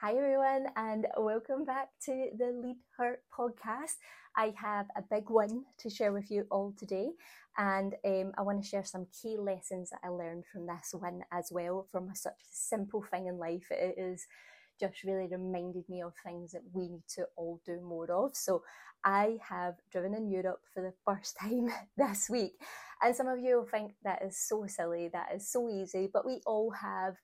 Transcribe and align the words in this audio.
Hi, 0.00 0.12
everyone, 0.12 0.66
and 0.76 1.06
welcome 1.16 1.64
back 1.64 1.88
to 2.04 2.30
the 2.38 2.52
Lead 2.52 2.76
Her 2.96 3.18
podcast. 3.36 3.96
I 4.36 4.54
have 4.56 4.86
a 4.96 5.02
big 5.02 5.28
one 5.28 5.64
to 5.78 5.90
share 5.90 6.12
with 6.12 6.30
you 6.30 6.46
all 6.52 6.72
today, 6.78 7.08
and 7.56 7.94
um, 8.04 8.32
I 8.38 8.42
want 8.42 8.62
to 8.62 8.68
share 8.68 8.84
some 8.84 9.08
key 9.10 9.36
lessons 9.36 9.90
that 9.90 9.98
I 10.04 10.08
learned 10.08 10.44
from 10.52 10.66
this 10.66 10.94
one 10.96 11.22
as 11.32 11.50
well. 11.50 11.88
From 11.90 12.14
such 12.14 12.32
a 12.32 12.52
simple 12.52 13.02
thing 13.10 13.26
in 13.26 13.38
life, 13.38 13.66
it 13.72 13.96
is 13.98 14.24
just 14.78 15.02
really 15.02 15.26
reminded 15.26 15.88
me 15.88 16.02
of 16.02 16.12
things 16.24 16.52
that 16.52 16.62
we 16.72 16.88
need 16.88 17.02
to 17.16 17.26
all 17.36 17.60
do 17.66 17.80
more 17.80 18.08
of. 18.12 18.36
So, 18.36 18.62
I 19.04 19.38
have 19.48 19.74
driven 19.90 20.14
in 20.14 20.30
Europe 20.30 20.60
for 20.72 20.80
the 20.80 20.94
first 21.04 21.36
time 21.40 21.70
this 21.96 22.30
week, 22.30 22.52
and 23.02 23.16
some 23.16 23.26
of 23.26 23.40
you 23.40 23.56
will 23.56 23.66
think 23.66 23.94
that 24.04 24.22
is 24.22 24.38
so 24.38 24.64
silly, 24.68 25.08
that 25.12 25.30
is 25.34 25.50
so 25.50 25.68
easy, 25.68 26.08
but 26.12 26.24
we 26.24 26.40
all 26.46 26.70
have 26.70 27.16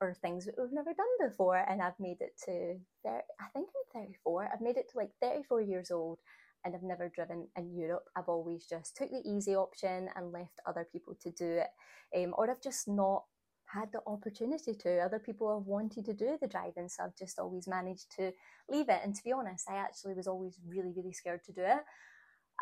or 0.00 0.14
things 0.14 0.46
that 0.46 0.54
we've 0.58 0.72
never 0.72 0.94
done 0.94 1.28
before. 1.28 1.56
And 1.68 1.82
I've 1.82 1.98
made 2.00 2.20
it 2.20 2.32
to, 2.44 2.78
30, 3.04 3.22
I 3.40 3.44
think 3.52 3.68
I'm 3.94 4.02
34. 4.02 4.50
I've 4.52 4.60
made 4.60 4.76
it 4.76 4.90
to 4.92 4.98
like 4.98 5.10
34 5.20 5.60
years 5.60 5.90
old 5.90 6.18
and 6.64 6.74
I've 6.74 6.82
never 6.82 7.08
driven 7.08 7.48
in 7.56 7.74
Europe. 7.74 8.04
I've 8.16 8.28
always 8.28 8.66
just 8.66 8.96
took 8.96 9.10
the 9.10 9.22
easy 9.24 9.54
option 9.54 10.08
and 10.16 10.32
left 10.32 10.60
other 10.66 10.86
people 10.90 11.14
to 11.22 11.30
do 11.30 11.62
it. 11.62 11.68
Um, 12.16 12.34
or 12.36 12.50
I've 12.50 12.62
just 12.62 12.88
not 12.88 13.24
had 13.66 13.90
the 13.92 14.00
opportunity 14.06 14.74
to. 14.74 14.98
Other 14.98 15.18
people 15.18 15.56
have 15.56 15.66
wanted 15.66 16.04
to 16.06 16.14
do 16.14 16.36
the 16.40 16.48
driving, 16.48 16.88
so 16.88 17.04
I've 17.04 17.16
just 17.16 17.38
always 17.38 17.68
managed 17.68 18.10
to 18.16 18.32
leave 18.68 18.88
it. 18.88 19.00
And 19.04 19.14
to 19.14 19.24
be 19.24 19.32
honest, 19.32 19.68
I 19.70 19.76
actually 19.76 20.14
was 20.14 20.26
always 20.26 20.58
really, 20.66 20.92
really 20.94 21.12
scared 21.12 21.44
to 21.44 21.52
do 21.52 21.62
it. 21.62 21.80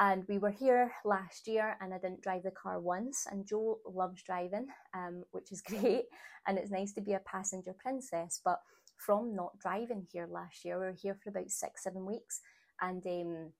And 0.00 0.24
we 0.28 0.38
were 0.38 0.50
here 0.50 0.92
last 1.04 1.48
year 1.48 1.76
and 1.80 1.92
I 1.92 1.98
didn't 1.98 2.22
drive 2.22 2.44
the 2.44 2.52
car 2.52 2.78
once. 2.78 3.26
And 3.30 3.46
Joe 3.46 3.80
loves 3.84 4.22
driving, 4.22 4.68
um, 4.94 5.24
which 5.32 5.50
is 5.50 5.60
great. 5.66 6.04
And 6.46 6.56
it's 6.56 6.70
nice 6.70 6.92
to 6.94 7.00
be 7.00 7.14
a 7.14 7.20
passenger 7.20 7.74
princess. 7.76 8.40
But 8.44 8.60
from 8.96 9.34
not 9.34 9.58
driving 9.58 10.06
here 10.12 10.28
last 10.30 10.64
year, 10.64 10.78
we 10.78 10.86
were 10.86 10.92
here 10.92 11.18
for 11.22 11.30
about 11.30 11.50
six, 11.50 11.82
seven 11.82 12.06
weeks. 12.06 12.40
And 12.80 13.04
um, 13.06 13.52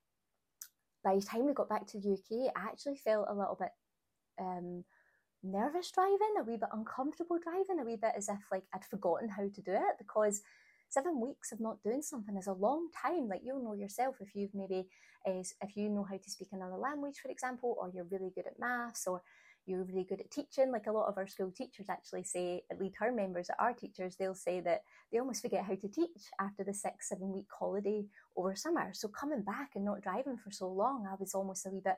by 1.03 1.17
the 1.17 1.22
time 1.22 1.47
we 1.47 1.55
got 1.55 1.69
back 1.69 1.86
to 1.89 2.00
the 2.00 2.12
UK, 2.12 2.52
I 2.55 2.69
actually 2.69 2.97
felt 2.97 3.27
a 3.28 3.34
little 3.34 3.56
bit 3.58 3.70
um, 4.41 4.84
nervous 5.42 5.91
driving, 5.91 6.34
a 6.39 6.45
wee 6.45 6.56
bit 6.56 6.69
uncomfortable 6.73 7.39
driving, 7.42 7.80
a 7.80 7.84
wee 7.84 7.98
bit 8.00 8.12
as 8.17 8.28
if 8.28 8.39
like 8.52 8.64
I'd 8.75 8.84
forgotten 8.84 9.28
how 9.28 9.42
to 9.42 9.62
do 9.62 9.73
it 9.73 9.97
because 9.98 10.41
seven 10.89 11.20
weeks 11.20 11.53
of 11.53 11.61
not 11.61 11.83
doing 11.83 12.03
something 12.03 12.36
is 12.36 12.47
a 12.47 12.53
long 12.53 12.89
time. 13.03 13.28
Like 13.28 13.42
you'll 13.44 13.62
know 13.62 13.75
yourself 13.75 14.17
if 14.20 14.34
you've 14.34 14.55
maybe, 14.55 14.86
uh, 15.27 15.42
if 15.62 15.77
you 15.77 15.89
know 15.89 16.05
how 16.08 16.17
to 16.17 16.30
speak 16.30 16.48
another 16.53 16.77
language, 16.77 17.19
for 17.22 17.30
example, 17.30 17.77
or 17.80 17.91
you're 17.92 18.08
really 18.11 18.30
good 18.34 18.47
at 18.47 18.58
maths, 18.58 19.06
or 19.06 19.22
you're 19.69 19.84
really 19.84 20.05
good 20.05 20.20
at 20.20 20.30
teaching. 20.30 20.72
Like 20.72 20.86
a 20.86 20.92
lot 20.92 21.08
of 21.08 21.19
our 21.19 21.27
school 21.27 21.53
teachers 21.55 21.86
actually 21.91 22.25
say, 22.25 22.62
at 22.70 22.80
least 22.80 22.97
her 23.00 23.12
members, 23.12 23.48
that 23.48 23.56
our 23.61 23.75
teachers, 23.75 24.17
they'll 24.17 24.34
say 24.34 24.61
that 24.61 24.80
they 25.12 25.19
almost 25.19 25.42
forget 25.42 25.64
how 25.64 25.75
to 25.75 25.89
teach 25.89 26.22
after 26.41 26.64
the 26.64 26.72
six, 26.72 27.11
seven 27.11 27.33
week 27.33 27.47
holiday 27.56 28.05
over 28.36 28.56
summer. 28.56 28.91
So 28.95 29.08
coming 29.08 29.42
back 29.42 29.73
and 29.75 29.84
not 29.84 30.00
driving 30.00 30.39
for 30.39 30.50
so 30.50 30.69
long, 30.69 31.06
I 31.06 31.14
was 31.20 31.34
almost 31.34 31.67
a 31.67 31.70
wee 31.70 31.83
bit 31.84 31.97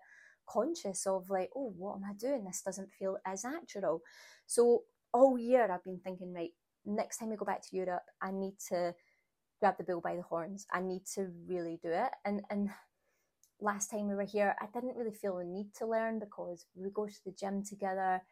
conscious 0.49 1.07
of 1.07 1.31
like, 1.31 1.51
oh, 1.55 1.73
what 1.77 1.97
am 1.97 2.05
I 2.05 2.15
doing? 2.15 2.45
This 2.45 2.63
doesn't 2.63 2.93
feel 2.99 3.19
as 3.25 3.45
natural. 3.45 4.03
So 4.47 4.83
all 5.13 5.39
year 5.39 5.71
I've 5.71 5.85
been 5.85 6.01
thinking, 6.03 6.33
right, 6.35 6.51
next 6.85 7.19
time 7.19 7.31
we 7.31 7.37
go 7.37 7.45
back 7.45 7.63
to 7.63 7.77
Europe, 7.77 8.05
I 8.21 8.31
need 8.31 8.55
to 8.69 8.95
grab 9.61 9.77
the 9.79 9.85
bull 9.85 10.01
by 10.01 10.17
the 10.17 10.23
horns. 10.23 10.67
I 10.73 10.81
need 10.81 11.03
to 11.15 11.29
really 11.47 11.79
do 11.83 11.91
it. 11.91 12.11
And 12.25 12.43
and 12.51 12.71
last 13.61 13.91
time 13.91 14.09
we 14.09 14.15
were 14.15 14.25
here, 14.25 14.57
I 14.61 14.67
didn't 14.73 14.97
really 14.97 15.13
feel 15.13 15.37
the 15.37 15.45
need 15.45 15.75
to 15.79 15.87
learn 15.87 16.19
because 16.19 16.67
we 16.75 16.91
go 16.91 17.07
to 17.07 17.25
the 17.25 17.33
gym 17.33 17.63
together. 17.63 18.23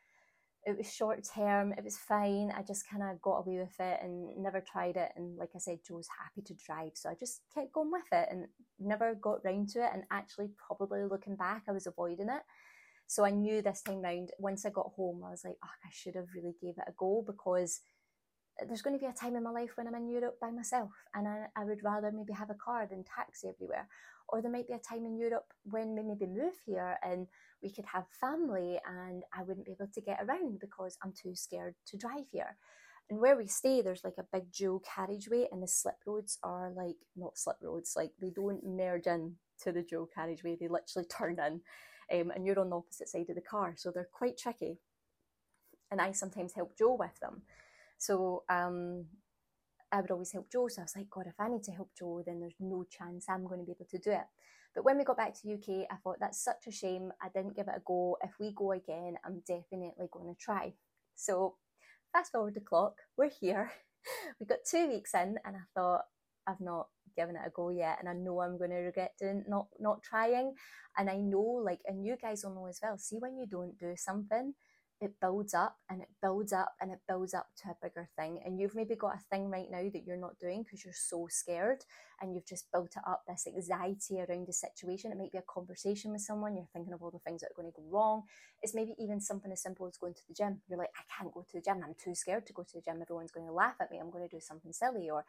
It 0.65 0.77
was 0.77 0.93
short 0.93 1.25
term, 1.35 1.73
it 1.73 1.85
was 1.85 1.97
fine. 1.97 2.53
I 2.55 2.63
just 2.63 2.89
kind 2.91 3.03
of 3.03 3.23
got 3.23 3.39
away 3.39 3.59
with 3.59 3.79
it 3.79 4.01
and 4.03 4.31
never 4.43 4.61
tried 4.61 4.97
it. 4.97 5.13
And 5.17 5.39
like 5.39 5.51
I 5.55 5.59
said, 5.59 5.79
Joe's 5.87 6.09
happy 6.19 6.43
to 6.43 6.55
drive. 6.55 6.93
So 6.95 7.09
I 7.09 7.15
just 7.15 7.43
kept 7.55 7.73
going 7.73 7.93
with 7.93 8.11
it 8.13 8.29
and 8.31 8.47
never 8.79 9.15
got 9.15 9.45
round 9.45 9.69
to 9.71 9.85
it. 9.85 9.91
And 9.95 10.03
actually, 10.11 10.51
probably 10.67 11.05
looking 11.05 11.37
back, 11.37 11.65
I 11.69 11.73
was 11.73 11.87
avoiding 11.87 12.29
it. 12.29 12.43
So 13.07 13.25
I 13.25 13.31
knew 13.31 13.63
this 13.63 13.81
time 13.81 14.03
round, 14.03 14.33
once 14.39 14.67
I 14.67 14.71
got 14.71 14.93
home, 14.95 15.23
I 15.25 15.31
was 15.31 15.43
like, 15.43 15.57
oh, 15.65 15.69
I 15.85 15.89
should 15.91 16.15
have 16.17 16.27
really 16.35 16.55
gave 16.61 16.77
it 16.77 16.85
a 16.87 16.93
go 16.99 17.25
because 17.27 17.81
there's 18.67 18.83
going 18.83 18.99
to 18.99 19.01
be 19.01 19.11
a 19.11 19.13
time 19.13 19.37
in 19.37 19.43
my 19.43 19.51
life 19.51 19.71
when 19.77 19.87
I'm 19.87 19.95
in 19.95 20.09
Europe 20.09 20.39
by 20.41 20.51
myself 20.51 20.91
and 21.15 21.29
I, 21.29 21.47
I 21.57 21.65
would 21.65 21.83
rather 21.85 22.11
maybe 22.11 22.33
have 22.33 22.51
a 22.51 22.55
car 22.55 22.87
than 22.87 23.05
taxi 23.05 23.49
everywhere. 23.49 23.89
Or 24.29 24.43
there 24.43 24.51
might 24.51 24.69
be 24.69 24.75
a 24.75 24.79
time 24.79 25.07
in 25.07 25.17
Europe 25.17 25.53
when 25.65 25.95
we 25.95 26.03
maybe 26.03 26.27
move 26.27 26.55
here 26.67 26.97
and 27.03 27.27
we 27.63 27.71
could 27.71 27.87
have 27.87 28.05
family 28.21 28.79
and 28.87 29.23
I 29.33 29.43
wouldn't 29.43 29.67
be 29.67 29.73
able 29.73 29.91
to 29.93 30.01
get 30.01 30.21
around 30.23 30.61
because 30.61 30.99
I'm 31.03 31.13
too 31.13 31.35
scared 31.35 31.75
to 31.87 31.97
drive 31.97 32.27
here. 32.31 32.57
And 33.11 33.21
where 33.21 33.37
we 33.37 33.47
stay, 33.47 33.81
there's 33.81 34.05
like 34.05 34.19
a 34.19 34.27
big 34.33 34.53
dual 34.53 34.81
carriageway 34.81 35.47
and 35.51 35.63
the 35.63 35.69
slip 35.69 35.97
roads 36.07 36.39
are 36.43 36.71
like, 36.77 36.97
not 37.17 37.39
slip 37.39 37.57
roads, 37.63 37.95
like 37.97 38.11
they 38.21 38.31
don't 38.31 38.67
merge 38.67 39.07
in 39.07 39.37
to 39.63 39.73
the 39.73 39.83
dual 39.83 40.09
carriageway, 40.15 40.57
they 40.61 40.69
literally 40.69 41.09
turn 41.09 41.39
in 41.39 41.61
um, 42.13 42.31
and 42.31 42.47
you're 42.47 42.61
on 42.61 42.71
the 42.71 42.77
opposite 42.77 43.09
side 43.09 43.29
of 43.29 43.35
the 43.35 43.41
car. 43.41 43.75
So 43.77 43.91
they're 43.91 44.09
quite 44.13 44.37
tricky. 44.37 44.79
And 45.91 46.01
I 46.01 46.13
sometimes 46.13 46.53
help 46.53 46.77
Joe 46.77 46.97
with 46.99 47.19
them. 47.21 47.43
So 47.99 48.45
um, 48.49 49.07
I 49.93 50.01
would 50.01 50.11
always 50.11 50.33
help 50.33 50.51
Joe. 50.51 50.69
So 50.69 50.83
I 50.83 50.85
was 50.85 50.97
like, 50.97 51.11
God, 51.11 51.27
if 51.27 51.39
I 51.39 51.49
need 51.49 51.65
to 51.65 51.73
help 51.73 51.91
Joe, 51.99 52.23
then 52.25 52.41
there's 52.41 52.57
no 52.61 52.85
chance 52.91 53.27
I'm 53.29 53.47
going 53.47 53.61
to 53.61 53.67
be 53.67 53.73
able 53.73 53.87
to 53.91 53.99
do 53.99 54.11
it. 54.11 54.27
But 54.75 54.85
when 54.85 54.99
we 54.99 55.05
got 55.05 55.17
back 55.17 55.35
to 55.41 55.53
UK, 55.53 55.87
I 55.91 55.97
thought 56.03 56.19
that's 56.21 56.43
such 56.43 56.67
a 56.67 56.73
shame. 56.73 57.11
I 57.23 57.29
didn't 57.35 57.57
give 57.57 57.69
it 57.69 57.75
a 57.77 57.83
go. 57.85 58.17
If 58.23 58.33
we 58.39 58.53
go 58.55 58.73
again, 58.73 59.17
I'm 59.25 59.43
definitely 59.47 60.07
going 60.13 60.33
to 60.33 60.41
try. 60.41 60.75
So 61.15 61.57
fast 62.13 62.33
forward 62.33 62.55
the 62.55 62.61
clock, 62.61 62.95
we're 63.17 63.31
here. 63.31 63.73
we 64.41 64.47
got 64.47 64.59
two 64.71 64.89
weeks 64.89 65.15
in, 65.15 65.37
and 65.45 65.57
I 65.57 65.61
thought 65.75 66.03
I've 66.47 66.61
not 66.61 66.89
given 67.17 67.35
it 67.35 67.43
a 67.47 67.51
go 67.51 67.71
yet, 67.71 67.97
and 67.99 68.09
I 68.09 68.13
know 68.13 68.41
I'm 68.41 68.59
going 68.59 68.71
to 68.71 68.77
regret 68.77 69.15
doing 69.19 69.45
not 69.49 69.67
not 69.81 70.03
trying. 70.03 70.55
And 70.97 71.11
I 71.11 71.17
know, 71.17 71.63
like, 71.65 71.81
and 71.87 72.05
you 72.05 72.17
guys 72.21 72.45
will 72.45 72.55
know 72.55 72.67
as 72.67 72.79
well. 72.83 72.99
See, 72.99 73.19
when 73.19 73.37
you 73.37 73.47
don't 73.47 73.77
do 73.79 73.95
something, 73.97 74.55
it 75.01 75.13
builds 75.21 75.55
up 75.55 75.77
and 75.89 76.03
it 76.03 76.09
builds 76.21 76.53
up 76.53 76.75
and 76.81 76.91
it 76.91 76.99
builds 77.09 77.33
up 77.33 77.47
to 77.63 77.71
a 77.71 77.77
bigger 77.81 78.09
thing. 78.17 78.41
And 78.45 78.59
you've 78.59 78.75
maybe 78.75 78.97
got 78.97 79.15
a 79.15 79.25
thing 79.31 79.49
right 79.49 79.71
now 79.71 79.89
that 79.93 80.05
you're 80.05 80.17
not 80.17 80.39
doing 80.41 80.65
because 80.65 80.85
you're 80.85 80.93
so 80.93 81.29
scared 81.31 81.85
and 82.21 82.35
you've 82.35 82.47
just 82.47 82.71
built 82.73 82.97
it 82.97 83.03
up 83.07 83.23
this 83.29 83.47
anxiety 83.47 84.21
around 84.21 84.49
the 84.49 84.53
situation. 84.53 85.13
It 85.13 85.19
might 85.19 85.31
be 85.31 85.39
a 85.39 85.43
conversation 85.43 86.11
with 86.11 86.23
someone, 86.23 86.57
you're 86.57 86.69
thinking 86.73 86.93
of 86.93 87.03
all 87.03 87.13
the 87.13 87.21
things 87.21 87.43
that 87.43 87.51
are 87.53 87.63
going 87.63 87.71
to 87.71 87.77
go 87.77 87.85
wrong. 87.89 88.25
It's 88.61 88.75
maybe 88.75 88.97
even 88.99 89.21
something 89.21 89.53
as 89.53 89.63
simple 89.63 89.87
as 89.87 89.97
going 89.97 90.15
to 90.15 90.27
the 90.27 90.35
gym. 90.35 90.63
You're 90.69 90.79
like, 90.79 90.91
I 90.97 91.03
can't 91.17 91.33
go 91.33 91.43
to 91.43 91.53
the 91.53 91.63
gym. 91.63 91.81
I'm 91.85 91.95
too 92.03 92.17
scared 92.17 92.47
to 92.49 92.53
go 92.53 92.65
to 92.65 92.75
the 92.75 92.83
gym. 92.83 93.01
Everyone's 93.01 93.31
going 93.31 93.47
to 93.47 93.53
laugh 93.53 93.77
at 93.81 93.93
me. 93.93 93.99
I'm 93.99 94.11
going 94.11 94.29
to 94.29 94.37
do 94.37 94.41
something 94.41 94.73
silly 94.73 95.11
or 95.11 95.25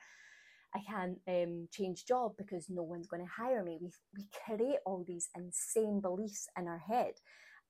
I 0.73 0.79
can't 0.79 1.19
um, 1.27 1.67
change 1.71 2.05
job 2.05 2.33
because 2.37 2.69
no 2.69 2.83
one's 2.83 3.07
going 3.07 3.23
to 3.23 3.31
hire 3.31 3.63
me. 3.63 3.77
We, 3.79 3.91
we 4.15 4.25
create 4.45 4.79
all 4.85 5.03
these 5.05 5.29
insane 5.35 5.99
beliefs 5.99 6.47
in 6.57 6.67
our 6.67 6.79
head. 6.79 7.13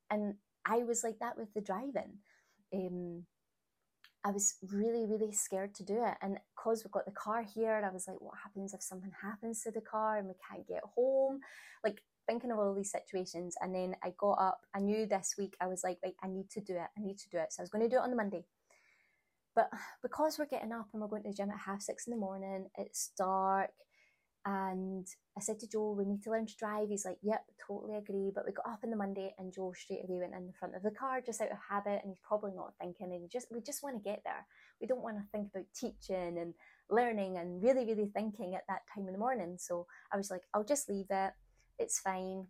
And 0.09 0.35
I 0.66 0.80
was 0.80 1.03
like 1.03 1.20
that 1.20 1.38
with 1.38 1.53
the 1.53 1.62
driving. 1.62 2.20
Um, 2.74 3.25
I 4.25 4.31
was 4.31 4.56
really, 4.72 5.06
really 5.06 5.31
scared 5.31 5.74
to 5.75 5.84
do 5.84 6.03
it. 6.06 6.16
And 6.22 6.40
because 6.56 6.84
we've 6.84 6.92
got 6.92 7.06
the 7.06 7.12
car 7.12 7.42
here, 7.42 7.81
I 7.84 7.94
was 7.94 8.08
like, 8.08 8.20
what 8.20 8.36
happens 8.44 8.74
if 8.74 8.84
something 8.84 9.12
happens 9.22 9.62
to 9.64 9.72
the 9.72 9.81
car 9.81 10.18
and 10.18 10.28
we 10.28 10.34
can't 10.50 10.68
get 10.68 10.84
home? 10.96 11.40
Like 11.84 12.02
thinking 12.28 12.52
of 12.52 12.59
all 12.59 12.75
these 12.75 12.92
situations. 12.92 13.56
And 13.62 13.74
then 13.74 13.96
I 14.03 14.14
got 14.18 14.34
up, 14.34 14.62
I 14.75 14.80
knew 14.80 15.06
this 15.06 15.36
week 15.38 15.56
I 15.62 15.68
was 15.68 15.84
like, 15.84 16.00
like, 16.03 16.16
I 16.22 16.28
need 16.28 16.50
to 16.52 16.62
do 16.62 16.74
it. 16.74 16.88
I 16.97 17.02
need 17.02 17.18
to 17.20 17.30
do 17.30 17.38
it. 17.38 17.53
So 17.53 17.62
I 17.62 17.64
was 17.64 17.70
going 17.70 17.84
to 17.84 17.90
do 17.90 17.96
it 17.96 18.03
on 18.03 18.09
the 18.09 18.18
Monday. 18.18 18.44
But 19.56 19.70
because 20.03 20.38
we're 20.38 20.46
getting 20.46 20.74
up 20.74 20.88
and 20.91 21.02
we're 21.02 21.08
going 21.08 21.24
to 21.24 21.30
the 21.30 21.36
gym 21.36 21.50
at 21.50 21.59
half 21.66 21.81
six 21.81 22.06
in 22.06 22.12
the 22.12 22.18
morning, 22.18 22.68
it's 22.78 23.12
dark, 23.18 23.72
and 24.45 25.05
I 25.38 25.41
said 25.41 25.59
to 25.59 25.67
Joe, 25.67 25.95
we 25.97 26.05
need 26.05 26.23
to 26.23 26.31
learn 26.31 26.45
to 26.45 26.55
drive. 26.55 26.89
He's 26.89 27.05
like, 27.05 27.17
yep, 27.22 27.44
totally 27.67 27.95
agree. 27.95 28.31
But 28.33 28.45
we 28.45 28.53
got 28.53 28.67
up 28.67 28.79
on 28.83 28.89
the 28.89 28.95
Monday 28.95 29.33
and 29.38 29.53
Joe 29.53 29.73
straight 29.75 30.03
away 30.03 30.19
went 30.19 30.33
in 30.33 30.47
the 30.47 30.53
front 30.53 30.75
of 30.75 30.83
the 30.83 30.91
car 30.91 31.22
just 31.22 31.41
out 31.41 31.51
of 31.51 31.57
habit. 31.69 32.00
And 32.01 32.11
he's 32.11 32.22
probably 32.23 32.53
not 32.55 32.73
thinking. 32.79 33.11
And 33.11 33.29
just 33.29 33.47
we 33.51 33.61
just 33.61 33.83
want 33.83 33.97
to 33.97 34.09
get 34.09 34.22
there. 34.23 34.45
We 34.79 34.88
don't 34.88 35.03
want 35.03 35.17
to 35.17 35.23
think 35.31 35.49
about 35.53 35.66
teaching 35.75 36.38
and 36.38 36.53
learning 36.89 37.38
and 37.38 37.61
really, 37.61 37.85
really 37.85 38.09
thinking 38.13 38.55
at 38.55 38.64
that 38.69 38.81
time 38.93 39.08
in 39.08 39.14
the 39.14 39.19
morning. 39.19 39.58
So 39.59 39.87
I 40.11 40.17
was 40.17 40.31
like, 40.31 40.43
I'll 40.53 40.64
just 40.64 40.90
leave 40.90 41.08
it. 41.09 41.34
It's 41.78 41.99
fine. 41.99 42.47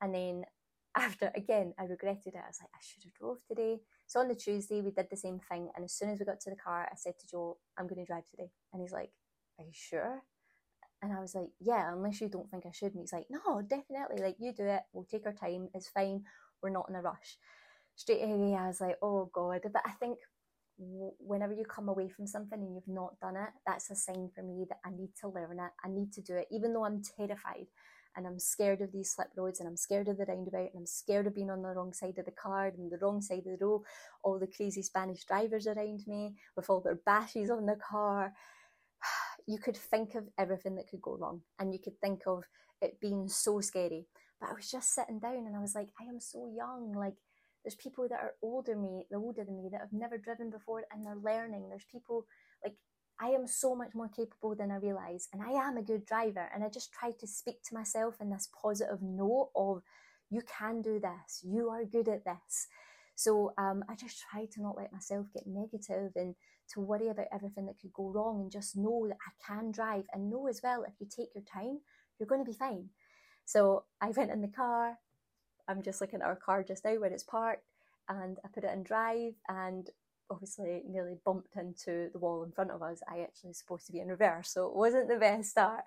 And 0.00 0.14
then 0.14 0.44
after, 0.96 1.30
again, 1.34 1.74
I 1.78 1.84
regretted 1.84 2.34
it. 2.34 2.42
I 2.42 2.48
was 2.48 2.60
like, 2.62 2.70
I 2.74 2.80
should 2.80 3.04
have 3.04 3.14
drove 3.14 3.38
today. 3.46 3.80
So 4.06 4.20
on 4.20 4.28
the 4.28 4.34
Tuesday, 4.34 4.80
we 4.80 4.90
did 4.90 5.08
the 5.10 5.16
same 5.16 5.40
thing. 5.50 5.68
And 5.76 5.84
as 5.84 5.92
soon 5.92 6.08
as 6.08 6.18
we 6.18 6.24
got 6.24 6.40
to 6.40 6.50
the 6.50 6.56
car, 6.56 6.88
I 6.90 6.96
said 6.96 7.18
to 7.18 7.26
Joe, 7.26 7.58
I'm 7.76 7.86
going 7.86 8.00
to 8.00 8.06
drive 8.06 8.24
today. 8.30 8.50
And 8.72 8.80
he's 8.80 8.92
like, 8.92 9.10
Are 9.58 9.64
you 9.64 9.72
sure? 9.72 10.22
And 11.02 11.12
I 11.12 11.20
was 11.20 11.34
like, 11.34 11.50
yeah, 11.60 11.92
unless 11.92 12.20
you 12.20 12.28
don't 12.28 12.50
think 12.50 12.64
I 12.66 12.72
should. 12.72 12.92
And 12.92 13.00
he's 13.00 13.12
like, 13.12 13.26
no, 13.30 13.62
definitely. 13.62 14.22
Like, 14.22 14.36
you 14.38 14.52
do 14.52 14.64
it. 14.64 14.82
We'll 14.92 15.04
take 15.04 15.26
our 15.26 15.32
time. 15.32 15.68
It's 15.74 15.88
fine. 15.88 16.24
We're 16.62 16.70
not 16.70 16.86
in 16.88 16.96
a 16.96 17.02
rush. 17.02 17.36
Straight 17.94 18.22
away, 18.22 18.54
I 18.54 18.66
was 18.68 18.80
like, 18.80 18.96
oh 19.02 19.30
God. 19.32 19.60
But 19.62 19.82
I 19.84 19.92
think 19.92 20.18
whenever 20.78 21.54
you 21.54 21.64
come 21.64 21.88
away 21.88 22.08
from 22.08 22.26
something 22.26 22.60
and 22.60 22.74
you've 22.74 22.88
not 22.88 23.18
done 23.20 23.36
it, 23.36 23.48
that's 23.66 23.90
a 23.90 23.94
sign 23.94 24.30
for 24.34 24.42
me 24.42 24.66
that 24.68 24.78
I 24.84 24.90
need 24.90 25.10
to 25.20 25.28
learn 25.28 25.58
it. 25.58 25.72
I 25.84 25.88
need 25.88 26.12
to 26.14 26.20
do 26.20 26.34
it, 26.34 26.48
even 26.50 26.72
though 26.72 26.84
I'm 26.84 27.02
terrified 27.02 27.66
and 28.16 28.26
I'm 28.26 28.38
scared 28.38 28.80
of 28.80 28.92
these 28.92 29.10
slip 29.10 29.28
roads 29.36 29.60
and 29.60 29.68
I'm 29.68 29.76
scared 29.76 30.08
of 30.08 30.16
the 30.16 30.24
roundabout 30.24 30.70
and 30.72 30.80
I'm 30.80 30.86
scared 30.86 31.26
of 31.26 31.34
being 31.34 31.50
on 31.50 31.62
the 31.62 31.68
wrong 31.68 31.92
side 31.92 32.18
of 32.18 32.24
the 32.24 32.30
car 32.30 32.66
and 32.66 32.90
the 32.90 32.98
wrong 32.98 33.20
side 33.20 33.46
of 33.46 33.58
the 33.58 33.64
road, 33.64 33.82
all 34.22 34.38
the 34.38 34.46
crazy 34.46 34.82
Spanish 34.82 35.24
drivers 35.24 35.66
around 35.66 36.06
me 36.06 36.34
with 36.56 36.68
all 36.70 36.80
their 36.80 36.98
bashes 37.06 37.50
on 37.50 37.66
the 37.66 37.76
car 37.76 38.32
you 39.46 39.58
could 39.58 39.76
think 39.76 40.14
of 40.14 40.24
everything 40.38 40.74
that 40.76 40.88
could 40.88 41.02
go 41.02 41.16
wrong 41.16 41.40
and 41.58 41.72
you 41.72 41.78
could 41.78 41.98
think 42.00 42.22
of 42.26 42.44
it 42.80 43.00
being 43.00 43.28
so 43.28 43.60
scary. 43.60 44.06
But 44.40 44.50
I 44.50 44.54
was 44.54 44.70
just 44.70 44.94
sitting 44.94 45.18
down 45.18 45.46
and 45.46 45.56
I 45.56 45.60
was 45.60 45.74
like, 45.74 45.88
I 46.00 46.04
am 46.04 46.20
so 46.20 46.52
young. 46.54 46.92
Like, 46.92 47.14
there's 47.64 47.76
people 47.76 48.06
that 48.08 48.20
are 48.20 48.34
older 48.42 48.76
me, 48.76 49.06
the 49.10 49.16
older 49.16 49.44
than 49.44 49.56
me, 49.56 49.68
that 49.72 49.80
have 49.80 49.92
never 49.92 50.18
driven 50.18 50.50
before 50.50 50.84
and 50.92 51.04
they're 51.04 51.16
learning. 51.16 51.68
There's 51.68 51.86
people 51.90 52.26
like 52.62 52.74
I 53.20 53.28
am 53.28 53.46
so 53.46 53.74
much 53.74 53.94
more 53.94 54.08
capable 54.08 54.54
than 54.54 54.70
I 54.70 54.76
realise, 54.76 55.28
and 55.32 55.42
I 55.42 55.52
am 55.52 55.78
a 55.78 55.82
good 55.82 56.04
driver. 56.04 56.50
And 56.54 56.62
I 56.62 56.68
just 56.68 56.92
try 56.92 57.12
to 57.18 57.26
speak 57.26 57.62
to 57.64 57.74
myself 57.74 58.16
in 58.20 58.30
this 58.30 58.48
positive 58.62 59.00
note 59.00 59.50
of, 59.56 59.82
you 60.28 60.42
can 60.42 60.82
do 60.82 61.00
this, 61.00 61.42
you 61.42 61.70
are 61.70 61.84
good 61.84 62.08
at 62.08 62.24
this. 62.24 62.66
So 63.16 63.54
um, 63.58 63.82
I 63.88 63.94
just 63.96 64.22
try 64.30 64.44
to 64.44 64.62
not 64.62 64.76
let 64.76 64.92
myself 64.92 65.26
get 65.32 65.46
negative 65.46 66.12
and 66.14 66.34
to 66.74 66.80
worry 66.80 67.08
about 67.08 67.26
everything 67.32 67.66
that 67.66 67.78
could 67.80 67.92
go 67.92 68.10
wrong 68.10 68.42
and 68.42 68.52
just 68.52 68.76
know 68.76 69.06
that 69.08 69.16
I 69.26 69.52
can 69.52 69.72
drive 69.72 70.04
and 70.12 70.30
know 70.30 70.46
as 70.46 70.60
well 70.62 70.84
if 70.84 70.94
you 71.00 71.06
take 71.08 71.34
your 71.34 71.44
time, 71.44 71.80
you're 72.18 72.26
going 72.26 72.44
to 72.44 72.50
be 72.50 72.56
fine. 72.56 72.90
So 73.46 73.84
I 74.00 74.10
went 74.10 74.30
in 74.30 74.42
the 74.42 74.48
car. 74.48 74.98
I'm 75.66 75.82
just 75.82 76.00
looking 76.00 76.20
at 76.20 76.26
our 76.26 76.36
car 76.36 76.62
just 76.62 76.84
now 76.84 76.94
where 77.00 77.10
it's 77.10 77.24
parked 77.24 77.64
and 78.08 78.38
I 78.44 78.48
put 78.48 78.64
it 78.64 78.72
in 78.72 78.82
drive 78.82 79.34
and 79.48 79.88
obviously 80.30 80.82
nearly 80.88 81.16
bumped 81.24 81.56
into 81.56 82.10
the 82.12 82.18
wall 82.18 82.44
in 82.44 82.52
front 82.52 82.70
of 82.70 82.82
us. 82.82 83.00
I 83.08 83.20
actually 83.20 83.48
was 83.48 83.58
supposed 83.58 83.86
to 83.86 83.92
be 83.92 84.00
in 84.00 84.08
reverse, 84.08 84.50
so 84.50 84.66
it 84.66 84.76
wasn't 84.76 85.08
the 85.08 85.16
best 85.16 85.50
start. 85.50 85.84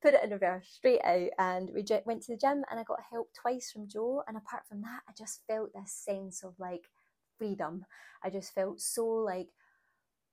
Put 0.00 0.14
it 0.14 0.22
in 0.22 0.30
reverse, 0.30 0.68
straight 0.68 1.00
out, 1.04 1.30
and 1.38 1.70
we 1.74 1.84
went 2.06 2.22
to 2.22 2.32
the 2.32 2.38
gym 2.38 2.62
and 2.70 2.78
I 2.78 2.84
got 2.84 3.00
help 3.10 3.30
twice 3.34 3.72
from 3.72 3.88
Joe. 3.88 4.22
And 4.28 4.36
apart 4.36 4.62
from 4.68 4.80
that, 4.82 5.00
I 5.08 5.12
just 5.18 5.40
felt 5.48 5.70
this 5.74 5.92
sense 5.92 6.44
of 6.44 6.54
like 6.58 6.84
freedom. 7.36 7.84
I 8.22 8.30
just 8.30 8.54
felt 8.54 8.80
so 8.80 9.04
like, 9.06 9.48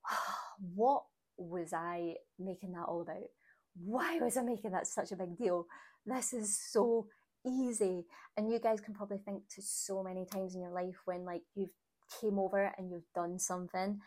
what 0.74 1.02
was 1.36 1.72
I 1.72 2.14
making 2.38 2.72
that 2.72 2.86
all 2.86 3.02
about? 3.02 3.28
Why 3.74 4.18
was 4.18 4.36
I 4.36 4.42
making 4.42 4.70
that 4.70 4.86
such 4.86 5.12
a 5.12 5.16
big 5.16 5.36
deal? 5.36 5.66
This 6.04 6.32
is 6.32 6.58
so 6.72 7.08
easy. 7.46 8.04
And 8.36 8.50
you 8.50 8.58
guys 8.58 8.80
can 8.80 8.94
probably 8.94 9.18
think 9.18 9.48
to 9.54 9.62
so 9.62 10.02
many 10.02 10.24
times 10.26 10.54
in 10.54 10.60
your 10.60 10.72
life 10.72 10.96
when 11.04 11.24
like 11.24 11.42
you've 11.54 11.74
came 12.20 12.38
over 12.38 12.72
and 12.78 12.90
you've 12.90 13.12
done 13.14 13.38
something 13.38 14.00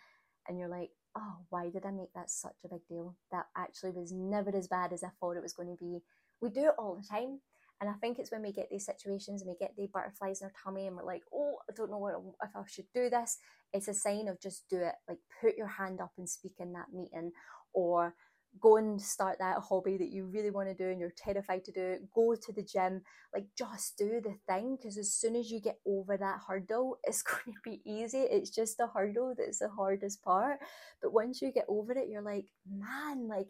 and 0.48 0.58
you're 0.58 0.70
like, 0.70 0.92
oh, 1.18 1.38
why 1.50 1.70
did 1.70 1.86
I 1.86 1.92
make 1.92 2.14
that 2.14 2.30
such 2.30 2.56
a 2.66 2.70
big 2.70 2.82
deal? 2.88 3.16
That 3.32 3.46
actually 3.58 3.92
was 3.92 4.12
never 4.12 4.56
as 4.56 4.68
bad 4.68 4.94
as 4.94 5.04
I 5.04 5.10
thought 5.20 5.38
it 5.38 5.44
was 5.44 5.54
going 5.54 5.70
to 5.70 5.84
be. 5.84 6.00
We 6.42 6.50
do 6.50 6.66
it 6.66 6.76
all 6.78 6.96
the 6.96 7.08
time. 7.08 7.40
And 7.82 7.90
I 7.90 7.94
think 7.94 8.20
it's 8.20 8.32
when 8.32 8.42
we 8.42 8.52
get 8.52 8.70
these 8.70 8.86
situations 8.86 9.42
and 9.42 9.50
we 9.50 9.56
get 9.58 9.74
the 9.78 9.88
butterflies 9.94 10.42
in 10.42 10.46
our 10.48 10.54
tummy 10.64 10.88
and 10.88 10.98
we're 10.98 11.06
like, 11.06 11.24
oh, 11.34 11.56
I 11.70 11.74
don't 11.74 11.90
know 11.90 11.98
what, 11.98 12.16
if 12.44 12.50
I 12.56 12.62
should 12.68 12.88
do 12.94 13.10
this. 13.10 13.38
It's 13.74 13.88
a 13.88 13.94
sign 13.94 14.28
of 14.28 14.42
just 14.42 14.68
do 14.70 14.78
it. 14.78 14.96
Like 15.08 15.20
put 15.42 15.56
your 15.58 15.68
hand 15.68 16.02
up 16.02 16.12
and 16.18 16.28
speak 16.28 16.56
in 16.60 16.74
that 16.74 16.88
meeting 16.94 17.32
or 17.74 18.16
go 18.62 18.78
and 18.78 19.02
start 19.02 19.38
that 19.40 19.58
hobby 19.68 19.98
that 19.98 20.12
you 20.12 20.26
really 20.26 20.50
want 20.50 20.68
to 20.68 20.74
do 20.74 20.90
and 20.90 21.00
you're 21.00 21.14
terrified 21.18 21.64
to 21.64 21.72
do 21.72 21.98
go 22.14 22.36
to 22.36 22.52
the 22.54 22.64
gym 22.64 23.02
like 23.34 23.46
just 23.58 23.98
do 23.98 24.22
the 24.22 24.36
thing 24.48 24.76
because 24.76 24.98
as 24.98 25.14
soon 25.14 25.36
as 25.36 25.50
you 25.52 25.60
get 25.60 25.80
over 25.86 26.18
that 26.18 26.40
hurdle 26.48 26.98
it's 27.04 27.22
going 27.22 27.54
to 27.54 27.60
be 27.64 27.82
easy 27.86 28.20
it's 28.20 28.50
just 28.50 28.78
the 28.78 28.88
hurdle 28.88 29.34
that's 29.38 29.60
the 29.60 29.70
hardest 29.70 30.22
part 30.24 30.60
but 31.02 31.14
once 31.14 31.42
you 31.42 31.52
get 31.52 31.66
over 31.68 31.94
it 31.94 32.10
you're 32.10 32.22
like 32.22 32.46
man 32.70 33.28
like 33.28 33.48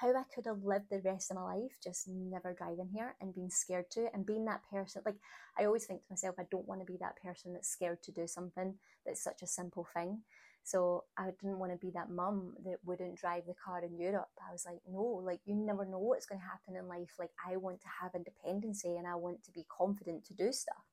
how 0.00 0.08
I 0.08 0.22
could 0.34 0.46
have 0.46 0.64
lived 0.64 0.86
the 0.90 1.00
rest 1.04 1.30
of 1.30 1.36
my 1.36 1.42
life 1.42 1.76
just 1.82 2.08
never 2.08 2.54
driving 2.54 2.88
here 2.90 3.16
and 3.20 3.34
being 3.34 3.50
scared 3.50 3.90
to 3.90 4.08
and 4.14 4.24
being 4.24 4.46
that 4.46 4.62
person. 4.70 5.02
Like, 5.04 5.16
I 5.58 5.66
always 5.66 5.84
think 5.84 6.00
to 6.00 6.06
myself, 6.10 6.36
I 6.38 6.46
don't 6.50 6.66
want 6.66 6.80
to 6.80 6.90
be 6.90 6.96
that 7.00 7.16
person 7.22 7.52
that's 7.52 7.68
scared 7.68 8.02
to 8.04 8.12
do 8.12 8.26
something 8.26 8.76
that's 9.04 9.22
such 9.22 9.42
a 9.42 9.46
simple 9.46 9.86
thing. 9.94 10.22
So 10.64 11.04
I 11.16 11.30
didn't 11.40 11.58
want 11.58 11.72
to 11.72 11.78
be 11.78 11.90
that 11.92 12.10
mum 12.10 12.54
that 12.64 12.78
wouldn't 12.84 13.16
drive 13.16 13.46
the 13.46 13.54
car 13.54 13.82
in 13.82 13.98
Europe. 13.98 14.30
I 14.48 14.52
was 14.52 14.64
like, 14.66 14.80
no, 14.90 15.22
like 15.24 15.40
you 15.44 15.54
never 15.54 15.84
know 15.84 15.98
what's 15.98 16.26
going 16.26 16.40
to 16.40 16.46
happen 16.46 16.76
in 16.76 16.88
life. 16.88 17.14
Like 17.18 17.32
I 17.48 17.56
want 17.56 17.80
to 17.80 17.88
have 18.00 18.14
independency 18.14 18.96
and 18.96 19.06
I 19.06 19.16
want 19.16 19.42
to 19.44 19.50
be 19.50 19.66
confident 19.68 20.24
to 20.26 20.34
do 20.34 20.52
stuff. 20.52 20.84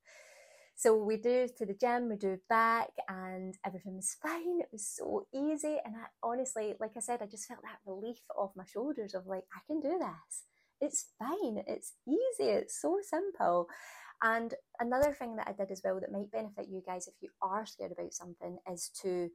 So 0.80 0.96
we 0.96 1.18
do 1.18 1.48
to 1.58 1.66
the 1.66 1.74
gym, 1.74 2.08
we 2.08 2.18
do 2.18 2.38
back, 2.50 2.90
and 3.10 3.58
everything 3.66 3.96
was 3.96 4.16
fine. 4.22 4.62
It 4.62 4.70
was 4.72 4.86
so 4.86 5.26
easy, 5.34 5.78
and 5.84 5.96
I 5.96 6.06
honestly, 6.22 6.76
like 6.80 6.92
I 6.96 7.00
said, 7.00 7.20
I 7.20 7.26
just 7.26 7.48
felt 7.48 7.64
that 7.64 7.80
relief 7.84 8.20
off 8.38 8.52
my 8.56 8.64
shoulders 8.64 9.16
of 9.16 9.26
like 9.26 9.46
I 9.56 9.60
can 9.66 9.80
do 9.80 9.98
this. 9.98 10.44
It's 10.80 11.08
fine. 11.18 11.64
It's 11.66 11.94
easy. 12.08 12.52
It's 12.52 12.80
so 12.80 13.00
simple. 13.02 13.68
And 14.22 14.54
another 14.80 15.14
thing 15.14 15.36
that 15.38 15.48
I 15.48 15.54
did 15.54 15.72
as 15.72 15.82
well 15.84 16.00
that 16.00 16.12
might 16.12 16.32
benefit 16.32 16.68
you 16.70 16.84
guys 16.86 17.08
if 17.08 17.16
you 17.22 17.30
are 17.42 17.66
scared 17.66 17.92
about 17.92 18.14
something 18.14 18.60
is 18.72 18.92
to 19.02 19.32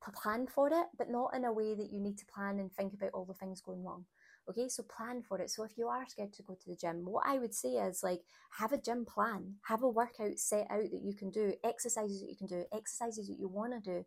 plan 0.00 0.46
for 0.46 0.68
it, 0.68 0.86
but 0.96 1.10
not 1.10 1.34
in 1.34 1.44
a 1.44 1.52
way 1.52 1.74
that 1.74 1.92
you 1.92 2.00
need 2.00 2.18
to 2.18 2.26
plan 2.26 2.58
and 2.58 2.72
think 2.72 2.94
about 2.94 3.10
all 3.14 3.24
the 3.24 3.34
things 3.34 3.60
going 3.60 3.84
wrong. 3.84 4.04
Okay, 4.48 4.68
so 4.68 4.82
plan 4.84 5.22
for 5.22 5.38
it. 5.40 5.50
So 5.50 5.64
if 5.64 5.76
you 5.76 5.88
are 5.88 6.06
scared 6.08 6.32
to 6.32 6.42
go 6.42 6.54
to 6.54 6.68
the 6.70 6.76
gym, 6.76 7.04
what 7.04 7.26
I 7.26 7.38
would 7.38 7.54
say 7.54 7.70
is 7.70 8.02
like 8.02 8.20
have 8.58 8.72
a 8.72 8.80
gym 8.80 9.04
plan, 9.04 9.56
have 9.66 9.82
a 9.82 9.88
workout 9.88 10.38
set 10.38 10.66
out 10.70 10.90
that 10.90 11.02
you 11.04 11.14
can 11.14 11.30
do, 11.30 11.52
exercises 11.62 12.20
that 12.20 12.30
you 12.30 12.36
can 12.36 12.46
do, 12.46 12.64
exercises 12.72 13.28
that 13.28 13.38
you 13.38 13.48
want 13.48 13.72
to 13.72 13.80
do, 13.90 14.04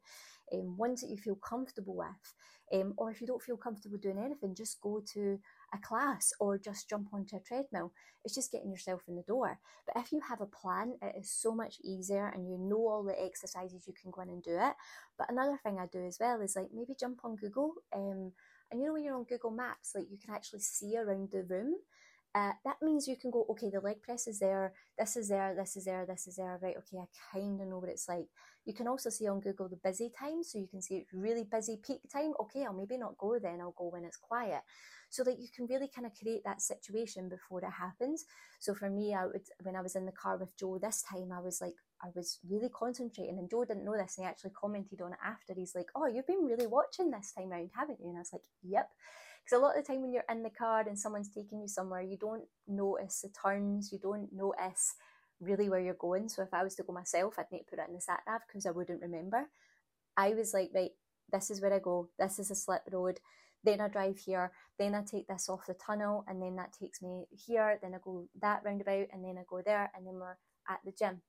um, 0.54 0.78
ones 0.78 1.02
that 1.02 1.12
you 1.12 1.18
feel 1.18 1.36
comfortable 1.36 1.96
with. 1.96 2.34
Um, 2.74 2.94
or 2.98 3.12
if 3.12 3.22
you 3.22 3.28
don't 3.28 3.42
feel 3.42 3.58
comfortable 3.58 3.98
doing 3.98 4.18
anything, 4.18 4.56
just 4.56 4.82
go 4.82 5.04
to 5.14 5.40
a 5.74 5.78
class 5.78 6.34
or 6.40 6.58
just 6.58 6.90
jump 6.90 7.08
onto 7.14 7.36
a 7.36 7.40
treadmill. 7.40 7.94
It's 8.24 8.36
just 8.36 8.52
getting 8.52 8.72
yourself 8.72 9.02
in 9.08 9.16
the 9.16 9.24
door. 9.24 9.60
But 9.88 10.02
if 10.02 10.12
you 10.12 10.22
have 10.28 10.42
a 10.42 10.46
plan, 10.46 10.94
it 11.02 11.16
is 11.20 11.32
so 11.32 11.54
much 11.56 11.78
easier 11.84 12.28
and 12.28 12.48
you 12.48 12.58
know 12.58 12.88
all 12.88 13.04
the 13.04 13.20
exercises, 13.20 13.86
you 13.88 13.94
can 14.00 14.12
go 14.12 14.22
in 14.22 14.30
and 14.30 14.44
do 14.44 14.58
it. 14.60 14.74
But 15.18 15.32
another 15.32 15.58
thing 15.64 15.78
I 15.80 15.88
do 15.88 16.06
as 16.06 16.18
well 16.20 16.42
is 16.42 16.56
like 16.56 16.70
maybe 16.74 16.96
jump 17.00 17.20
on 17.24 17.36
Google. 17.36 17.74
Um, 17.96 18.32
and 18.72 18.80
you 18.80 18.88
know, 18.88 18.94
when 18.94 19.04
you're 19.04 19.16
on 19.16 19.26
Google 19.26 19.52
Maps, 19.52 19.94
like 19.96 20.06
you 20.10 20.18
can 20.24 20.34
actually 20.34 20.60
see 20.62 20.98
around 20.98 21.30
the 21.32 21.44
room. 21.44 21.76
Uh, 22.34 22.54
that 22.64 22.78
means 22.82 23.08
you 23.10 23.18
can 23.18 23.30
go, 23.30 23.46
okay, 23.50 23.70
the 23.70 23.82
leg 23.82 24.02
press 24.02 24.26
is 24.26 24.40
there, 24.40 24.74
this 24.98 25.18
is 25.18 25.28
there, 25.28 25.54
this 25.54 25.76
is 25.76 25.84
there, 25.84 26.06
this 26.06 26.28
is 26.28 26.38
there, 26.38 26.58
right? 26.62 26.78
Okay, 26.78 26.98
I 26.98 27.06
kind 27.34 27.60
of 27.60 27.68
know 27.68 27.80
what 27.80 27.90
it's 27.90 28.08
like. 28.08 28.28
You 28.64 28.74
can 28.74 28.88
also 28.88 29.10
see 29.10 29.28
on 29.28 29.42
Google 29.42 29.68
the 29.68 29.76
busy 29.84 30.10
time, 30.18 30.42
so 30.42 30.58
you 30.58 30.68
can 30.68 30.82
see 30.82 30.96
it's 30.96 31.14
really 31.14 31.44
busy 31.44 31.78
peak 31.86 32.00
time. 32.12 32.32
Okay, 32.40 32.64
I'll 32.64 32.74
maybe 32.74 32.98
not 32.98 33.18
go 33.18 33.38
then, 33.38 33.60
I'll 33.60 33.76
go 33.78 33.90
when 33.90 34.06
it's 34.06 34.16
quiet 34.16 34.62
so 35.10 35.26
that 35.26 35.40
you 35.40 35.48
can 35.54 35.66
really 35.68 35.90
kind 35.94 36.08
of 36.08 36.14
create 36.18 36.42
that 36.46 36.62
situation 36.62 37.28
before 37.28 37.60
it 37.60 37.70
happens. 37.70 38.24
So 38.62 38.74
for 38.74 38.90
me, 38.90 39.14
I 39.14 39.26
would 39.26 39.42
when 39.64 39.76
I 39.76 39.82
was 39.82 39.96
in 39.98 40.06
the 40.06 40.14
car 40.14 40.38
with 40.38 40.58
Joe 40.58 40.80
this 40.82 41.04
time, 41.04 41.32
I 41.34 41.40
was 41.42 41.60
like, 41.60 41.76
I 42.02 42.08
was 42.16 42.40
really 42.50 42.70
concentrating, 42.70 43.38
and 43.38 43.50
Joe 43.50 43.66
didn't 43.66 43.84
know 43.84 43.98
this, 43.98 44.18
and 44.18 44.26
he 44.26 44.30
actually 44.30 44.52
commented 44.52 45.02
on 45.02 45.12
it 45.12 45.20
after. 45.24 45.54
He's 45.54 45.76
like, 45.76 45.88
"Oh, 45.96 46.06
you've 46.08 46.28
been 46.28 46.46
really 46.46 46.68
watching 46.68 47.12
this 47.12 47.34
time 47.34 47.50
round, 47.50 47.72
haven't 47.76 48.00
you?" 48.00 48.08
And 48.08 48.18
I 48.18 48.22
was 48.22 48.32
like, 48.34 48.46
"Yep." 48.64 48.90
Because 49.44 49.60
a 49.60 49.62
lot 49.62 49.78
of 49.78 49.84
the 49.84 49.92
time 49.92 50.02
when 50.02 50.14
you're 50.14 50.24
in 50.30 50.44
the 50.44 50.50
car 50.50 50.82
and 50.82 50.98
someone's 50.98 51.30
taking 51.30 51.62
you 51.62 51.68
somewhere, 51.68 52.02
you 52.02 52.18
don't 52.18 52.44
notice 52.68 53.22
the 53.22 53.30
turns, 53.30 53.92
you 53.92 54.00
don't 54.00 54.30
notice 54.32 54.96
really 55.40 55.70
where 55.70 55.80
you're 55.80 55.94
going. 55.96 56.30
So 56.30 56.44
if 56.44 56.54
I 56.54 56.64
was 56.64 56.76
to 56.76 56.84
go 56.84 56.94
myself, 56.94 57.36
I'd 57.38 57.52
need 57.52 57.60
to 57.60 57.66
put 57.66 57.80
it 57.80 57.88
in 57.88 57.96
the 57.96 58.02
sat 58.02 58.22
nav 58.28 58.42
because 58.48 58.66
I 58.66 58.72
wouldn't 58.72 59.02
remember. 59.02 59.50
I 60.16 60.30
was 60.30 60.54
like, 60.54 60.70
right, 60.74 60.92
this 61.32 61.50
is 61.50 61.62
where 61.62 61.74
I 61.74 61.80
go. 61.80 62.10
This 62.20 62.38
is 62.40 62.52
a 62.52 62.56
slip 62.56 62.84
road 62.92 63.20
then 63.64 63.82
I 63.82 63.88
drive 63.88 64.18
here, 64.18 64.52
then 64.80 64.96
I 64.96 65.04
take 65.04 65.28
this 65.28 65.50
off 65.50 65.68
the 65.68 65.76
tunnel, 65.76 66.26
and 66.28 66.42
then 66.42 66.56
that 66.56 66.74
takes 66.74 67.02
me 67.02 67.26
here, 67.32 67.78
then 67.82 67.94
I 67.94 67.98
go 68.04 68.28
that 68.42 68.62
roundabout, 68.66 69.08
and 69.14 69.24
then 69.24 69.38
I 69.38 69.44
go 69.48 69.62
there, 69.64 69.92
and 69.96 70.06
then 70.06 70.16
we're 70.16 70.38
at 70.70 70.80
the 70.84 70.92
gym. 70.92 71.22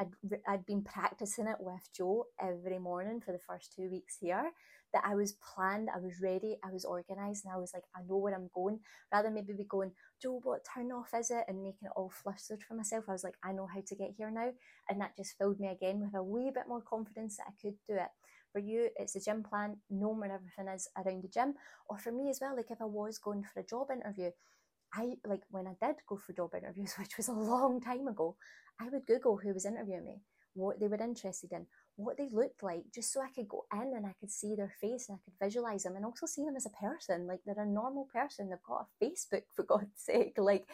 I'd, 0.00 0.08
I'd 0.46 0.66
been 0.66 0.82
practicing 0.82 1.46
it 1.46 1.56
with 1.58 1.88
Joe 1.96 2.26
every 2.40 2.78
morning 2.78 3.20
for 3.20 3.32
the 3.32 3.40
first 3.46 3.72
two 3.74 3.90
weeks 3.90 4.16
here. 4.20 4.50
That 4.94 5.04
I 5.04 5.14
was 5.14 5.32
planned, 5.32 5.88
I 5.94 5.98
was 5.98 6.14
ready, 6.22 6.58
I 6.64 6.70
was 6.72 6.84
organised, 6.84 7.44
and 7.44 7.52
I 7.52 7.58
was 7.58 7.72
like, 7.74 7.84
I 7.94 8.00
know 8.08 8.16
where 8.16 8.34
I'm 8.34 8.50
going. 8.54 8.80
Rather 9.12 9.30
maybe 9.30 9.52
be 9.52 9.64
going, 9.64 9.92
Joe, 10.22 10.40
what 10.42 10.64
turn 10.74 10.90
off 10.92 11.10
is 11.14 11.30
it? 11.30 11.44
And 11.46 11.62
making 11.62 11.86
it 11.86 11.92
all 11.94 12.10
flustered 12.10 12.62
for 12.62 12.74
myself. 12.74 13.04
I 13.08 13.12
was 13.12 13.24
like, 13.24 13.36
I 13.44 13.52
know 13.52 13.66
how 13.66 13.82
to 13.86 13.96
get 13.96 14.14
here 14.16 14.30
now. 14.30 14.50
And 14.88 15.00
that 15.00 15.16
just 15.16 15.36
filled 15.36 15.60
me 15.60 15.68
again 15.68 16.00
with 16.00 16.14
a 16.14 16.22
wee 16.22 16.50
bit 16.54 16.68
more 16.68 16.80
confidence 16.82 17.36
that 17.36 17.48
I 17.48 17.52
could 17.60 17.76
do 17.86 17.94
it. 17.94 18.08
For 18.52 18.60
you, 18.60 18.88
it's 18.96 19.14
a 19.14 19.20
gym 19.20 19.42
plan, 19.42 19.76
know 19.90 20.08
where 20.14 20.32
everything 20.32 20.68
is 20.74 20.88
around 20.96 21.22
the 21.22 21.28
gym. 21.28 21.54
Or 21.88 21.98
for 21.98 22.10
me 22.12 22.30
as 22.30 22.38
well, 22.40 22.56
like 22.56 22.70
if 22.70 22.80
I 22.80 22.86
was 22.86 23.18
going 23.18 23.44
for 23.44 23.60
a 23.60 23.66
job 23.66 23.88
interview, 23.92 24.30
I 24.92 25.16
like 25.26 25.42
when 25.50 25.66
I 25.66 25.74
did 25.84 25.96
go 26.08 26.16
for 26.16 26.32
job 26.32 26.54
interviews, 26.54 26.94
which 26.98 27.16
was 27.16 27.28
a 27.28 27.32
long 27.32 27.80
time 27.80 28.08
ago, 28.08 28.36
I 28.80 28.88
would 28.88 29.06
Google 29.06 29.36
who 29.36 29.52
was 29.52 29.66
interviewing 29.66 30.04
me, 30.04 30.22
what 30.54 30.80
they 30.80 30.88
were 30.88 31.02
interested 31.02 31.52
in, 31.52 31.66
what 31.98 32.16
they 32.16 32.28
looked 32.32 32.62
like, 32.62 32.84
just 32.94 33.12
so 33.12 33.20
I 33.20 33.28
could 33.28 33.48
go 33.48 33.64
in 33.72 33.92
and 33.94 34.06
I 34.06 34.14
could 34.20 34.30
see 34.30 34.54
their 34.54 34.72
face 34.80 35.08
and 35.08 35.18
I 35.18 35.24
could 35.24 35.34
visualize 35.44 35.82
them 35.82 35.96
and 35.96 36.04
also 36.04 36.26
see 36.26 36.44
them 36.44 36.56
as 36.56 36.66
a 36.66 36.70
person. 36.70 37.26
Like 37.26 37.40
they're 37.44 37.62
a 37.62 37.66
normal 37.66 38.08
person. 38.12 38.48
They've 38.48 38.58
got 38.66 38.86
a 38.86 39.04
Facebook 39.04 39.42
for 39.54 39.62
God's 39.68 39.96
sake. 39.96 40.34
Like 40.38 40.66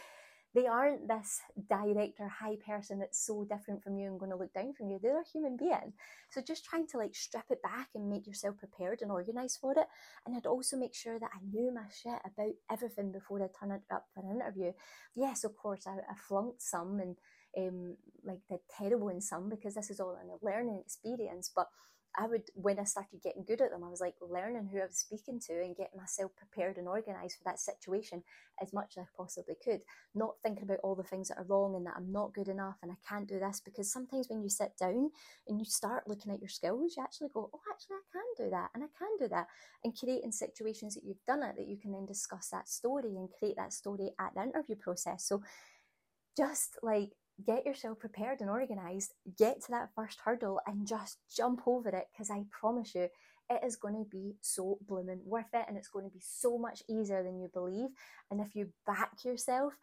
they 0.55 0.67
aren't 0.67 1.09
this 1.09 1.41
direct 1.69 2.21
or 2.21 2.29
high 2.29 2.57
person 2.65 3.01
that's 3.01 3.27
so 3.27 3.45
different 3.45 3.83
from 3.83 3.97
you 3.97 4.07
and 4.07 4.21
going 4.21 4.31
to 4.31 4.37
look 4.37 4.53
down 4.53 4.73
from 4.75 4.91
you. 4.91 5.01
They're 5.03 5.21
a 5.21 5.33
human 5.33 5.57
being. 5.57 5.95
So 6.31 6.41
just 6.41 6.65
trying 6.65 6.87
to 6.89 6.99
like 6.99 7.15
strip 7.15 7.45
it 7.51 7.63
back 7.63 7.89
and 7.95 8.09
make 8.09 8.27
yourself 8.27 8.59
prepared 8.59 9.01
and 9.03 9.11
organized 9.11 9.59
for 9.61 9.73
it. 9.73 9.87
And 10.27 10.37
I'd 10.37 10.47
also 10.47 10.77
make 10.77 10.95
sure 10.95 11.19
that 11.19 11.31
I 11.35 11.39
knew 11.51 11.75
my 11.75 11.87
shit 11.91 12.21
about 12.25 12.53
everything 12.71 13.11
before 13.11 13.43
I 13.43 13.49
turn 13.59 13.73
it 13.73 13.83
up 13.93 14.07
for 14.15 14.21
an 14.21 14.37
interview. 14.37 14.73
Yes, 15.17 15.43
of 15.43 15.57
course, 15.57 15.87
I, 15.89 15.95
I 15.95 16.15
flunked 16.29 16.63
some 16.63 17.01
and 17.01 17.17
um, 17.57 17.97
like 18.25 18.41
did 18.49 18.61
terrible 18.79 19.09
in 19.09 19.21
some 19.21 19.49
because 19.49 19.75
this 19.75 19.91
is 19.91 20.01
all 20.01 20.13
a 20.17 20.45
learning 20.45 20.81
experience. 20.85 21.51
But 21.55 21.69
I 22.17 22.29
would 22.29 22.45
when 22.55 22.79
I 22.79 22.85
started 22.85 23.23
getting 23.23 23.45
good 23.45 23.61
at 23.61 23.71
them, 23.71 23.83
I 23.83 23.89
was 23.89 24.01
like 24.01 24.15
learning 24.21 24.69
who 24.71 24.79
I 24.79 24.87
was 24.87 24.99
speaking 24.99 25.41
to 25.47 25.53
and 25.53 25.77
getting 25.77 25.99
myself 25.99 26.31
prepared 26.37 26.79
and 26.79 26.87
organized 26.87 27.39
for 27.39 27.45
that 27.45 27.59
situation 27.59 28.23
as 28.63 28.73
much 28.73 28.95
as 28.97 29.03
I 29.03 29.07
possibly 29.17 29.57
could. 29.63 29.81
Not 30.15 30.37
thinking 30.43 30.63
about 30.63 30.79
all 30.85 30.95
the 30.95 31.03
things 31.03 31.29
that 31.29 31.39
are 31.39 31.45
wrong 31.45 31.75
and 31.75 31.85
that 31.87 31.95
I'm 31.97 32.13
not 32.13 32.33
good 32.33 32.47
enough 32.47 32.77
and 32.83 32.93
I 32.93 32.95
can't 33.09 33.29
do 33.29 33.41
this 33.41 33.61
because 33.65 33.93
sometimes 33.93 34.29
when 34.29 34.43
you 34.43 34.49
sit 34.49 34.77
down 34.79 35.11
and 35.49 35.59
you 35.59 35.65
start 35.65 36.07
looking 36.07 36.33
at 36.33 36.41
your 36.41 36.49
skills, 36.49 36.95
you 36.97 37.03
actually 37.03 37.31
go, 37.35 37.51
Oh, 37.53 37.61
actually 37.73 37.97
I 37.97 38.07
can 38.13 38.47
do 38.47 38.51
that 38.51 38.71
and 38.75 38.85
I 38.85 38.89
can 38.97 39.17
do 39.19 39.29
that 39.29 39.49
and 39.83 39.99
creating 39.99 40.31
situations 40.31 40.95
that 40.95 41.05
you've 41.05 41.25
done 41.27 41.43
it 41.43 41.57
that 41.57 41.67
you 41.67 41.79
can 41.79 41.93
then 41.93 42.07
discuss 42.07 42.49
that 42.51 42.69
story 42.69 43.17
and 43.17 43.29
create 43.39 43.57
that 43.57 43.73
story 43.73 44.11
at 44.21 44.35
the 44.37 44.43
interview 44.43 44.77
process. 44.77 45.27
So 45.27 45.43
just 46.37 46.79
like 46.83 47.11
get 47.45 47.67
yourself 47.67 47.99
prepared 47.99 48.41
and 48.41 48.51
organized, 48.51 49.13
get 49.39 49.63
to 49.63 49.71
that 49.71 49.91
first 49.95 50.19
hurdle 50.25 50.61
and 50.67 50.87
just 50.87 51.19
jump 51.35 51.63
over 51.67 51.89
it 51.89 52.07
because 52.13 52.31
I 52.31 52.45
promise 52.51 52.95
you 52.95 53.09
it 53.51 53.61
is 53.65 53.77
going 53.77 53.95
to 53.95 54.09
be 54.09 54.37
so 54.41 54.79
blooming 54.87 55.21
worth 55.25 55.53
it 55.53 55.67
and 55.69 55.77
it's 55.77 55.89
going 55.89 56.07
to 56.07 56.11
be 56.11 56.23
so 56.23 56.57
much 56.59 56.83
easier 56.89 57.23
than 57.23 57.41
you 57.41 57.49
believe. 57.53 57.91
And 58.31 58.41
if 58.41 58.55
you 58.55 58.69
back 58.87 59.25
yourself, 59.25 59.75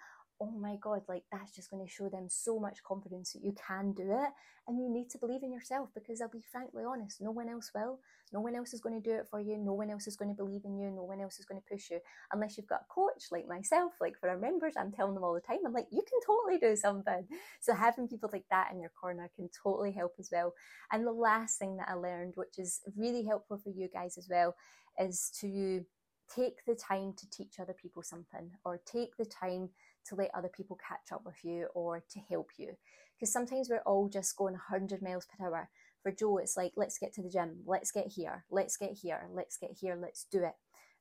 oh 0.42 0.52
my 0.60 0.76
god, 0.82 1.04
like 1.08 1.24
that's 1.32 1.56
just 1.56 1.70
going 1.70 1.86
to 1.86 1.92
show 1.92 2.10
them 2.10 2.26
so 2.28 2.60
much 2.60 2.84
confidence 2.84 3.34
that 3.34 3.44
you 3.44 3.54
can 3.68 3.94
do 3.94 4.12
it. 4.12 4.30
And 4.68 4.80
you 4.80 4.90
need 4.92 5.10
to 5.12 5.18
believe 5.18 5.44
in 5.44 5.52
yourself 5.52 5.90
because 5.94 6.22
I'll 6.22 6.30
be 6.30 6.44
frankly 6.52 6.84
honest, 6.88 7.22
no 7.22 7.32
one 7.32 7.48
else 7.48 7.72
will. 7.76 8.00
No 8.34 8.40
one 8.40 8.56
else 8.56 8.74
is 8.74 8.82
going 8.82 9.00
to 9.00 9.10
do 9.10 9.16
it 9.16 9.28
for 9.30 9.40
you. 9.40 9.58
No 9.58 9.74
one 9.74 9.90
else 9.90 10.08
is 10.08 10.16
going 10.16 10.30
to 10.30 10.36
believe 10.36 10.62
in 10.66 10.78
you. 10.78 10.90
No 10.90 11.04
one 11.04 11.20
else 11.22 11.40
is 11.40 11.46
going 11.46 11.62
to 11.62 11.68
push 11.70 11.92
you 11.92 12.00
unless 12.32 12.58
you've 12.58 12.68
got 12.68 12.82
a 12.82 12.94
coach 12.94 13.26
like 13.32 13.48
myself. 13.48 13.94
Like 14.02 14.18
for 14.20 14.30
our 14.30 14.38
members, 14.38 14.74
I'm 14.78 14.92
telling 14.92 15.14
them 15.14 15.24
all 15.24 15.34
the 15.34 15.42
time, 15.42 15.60
I'm 15.66 15.74
like, 15.74 15.88
you 15.92 16.02
can 16.02 16.20
totally 16.26 16.60
do 16.60 16.76
something. 16.76 17.28
So 17.60 17.76
having 17.76 18.08
people 18.08 18.30
like 18.34 18.46
that 18.50 18.70
in 18.72 18.80
your 18.80 18.92
corner 19.00 19.30
can 19.36 19.50
totally 19.64 19.92
help 19.92 20.14
as 20.20 20.30
well. 20.32 20.54
And 20.92 21.06
the 21.06 21.12
last 21.12 21.60
thing 21.60 21.78
that 21.78 21.90
I 21.90 21.94
learned, 21.94 22.34
which 22.36 22.58
is 22.58 22.82
really 22.96 23.24
helpful 23.24 23.58
for 23.58 23.70
you 23.70 23.88
guys 23.94 24.18
as 24.18 24.28
well, 24.30 24.56
is 25.00 25.32
to 25.42 25.86
take 26.34 26.64
the 26.66 26.76
time 26.76 27.14
to 27.18 27.30
teach 27.30 27.60
other 27.60 27.74
people 27.74 28.02
something 28.04 28.52
or 28.64 28.80
take 28.86 29.16
the 29.18 29.26
time 29.26 29.70
to 30.08 30.16
let 30.16 30.34
other 30.34 30.50
people 30.50 30.78
catch 30.88 31.12
up 31.12 31.24
with 31.26 31.44
you 31.44 31.68
or 31.74 32.04
to 32.12 32.20
help 32.30 32.50
you. 32.58 32.76
Because 33.16 33.32
sometimes 33.32 33.70
we're 33.70 33.84
all 33.86 34.10
just 34.10 34.36
going 34.36 34.54
100 34.54 35.02
miles 35.02 35.26
per 35.26 35.46
hour. 35.46 35.70
For 36.02 36.12
Joe, 36.12 36.40
it's 36.40 36.58
like, 36.58 36.74
let's 36.76 36.98
get 36.98 37.14
to 37.14 37.22
the 37.22 37.30
gym, 37.30 37.60
let's 37.66 37.92
get 37.92 38.08
here, 38.08 38.44
let's 38.50 38.76
get 38.78 38.94
here, 38.94 39.28
let's 39.32 39.58
get 39.58 39.72
here, 39.80 39.96
let's 39.96 40.26
do 40.32 40.44
it. 40.44 40.56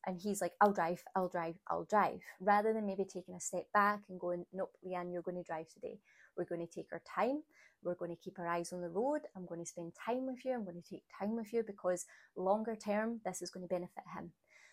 And 0.06 0.18
he's 0.18 0.40
like, 0.40 0.52
I'll 0.60 0.72
drive, 0.72 1.02
I'll 1.14 1.28
drive, 1.28 1.56
I'll 1.68 1.84
drive. 1.84 2.20
Rather 2.40 2.72
than 2.72 2.86
maybe 2.86 3.04
taking 3.04 3.34
a 3.34 3.40
step 3.40 3.66
back 3.72 4.00
and 4.08 4.20
going, 4.20 4.44
nope, 4.52 4.72
Leanne, 4.86 5.12
you're 5.12 5.22
going 5.22 5.36
to 5.36 5.42
drive 5.42 5.68
today. 5.68 5.98
We're 6.36 6.44
going 6.44 6.66
to 6.66 6.72
take 6.72 6.88
our 6.92 7.02
time. 7.14 7.42
We're 7.82 7.94
going 7.94 8.14
to 8.14 8.22
keep 8.22 8.38
our 8.38 8.46
eyes 8.46 8.72
on 8.72 8.82
the 8.82 8.88
road. 8.88 9.22
I'm 9.36 9.46
going 9.46 9.60
to 9.60 9.66
spend 9.66 9.92
time 9.94 10.26
with 10.26 10.44
you. 10.44 10.52
I'm 10.52 10.64
going 10.64 10.80
to 10.80 10.88
take 10.88 11.04
time 11.18 11.36
with 11.36 11.52
you 11.52 11.62
because 11.66 12.06
longer 12.36 12.76
term, 12.76 13.20
this 13.24 13.42
is 13.42 13.50
going 13.50 13.64
to 13.64 13.74
benefit 13.74 14.04
him. 14.14 14.32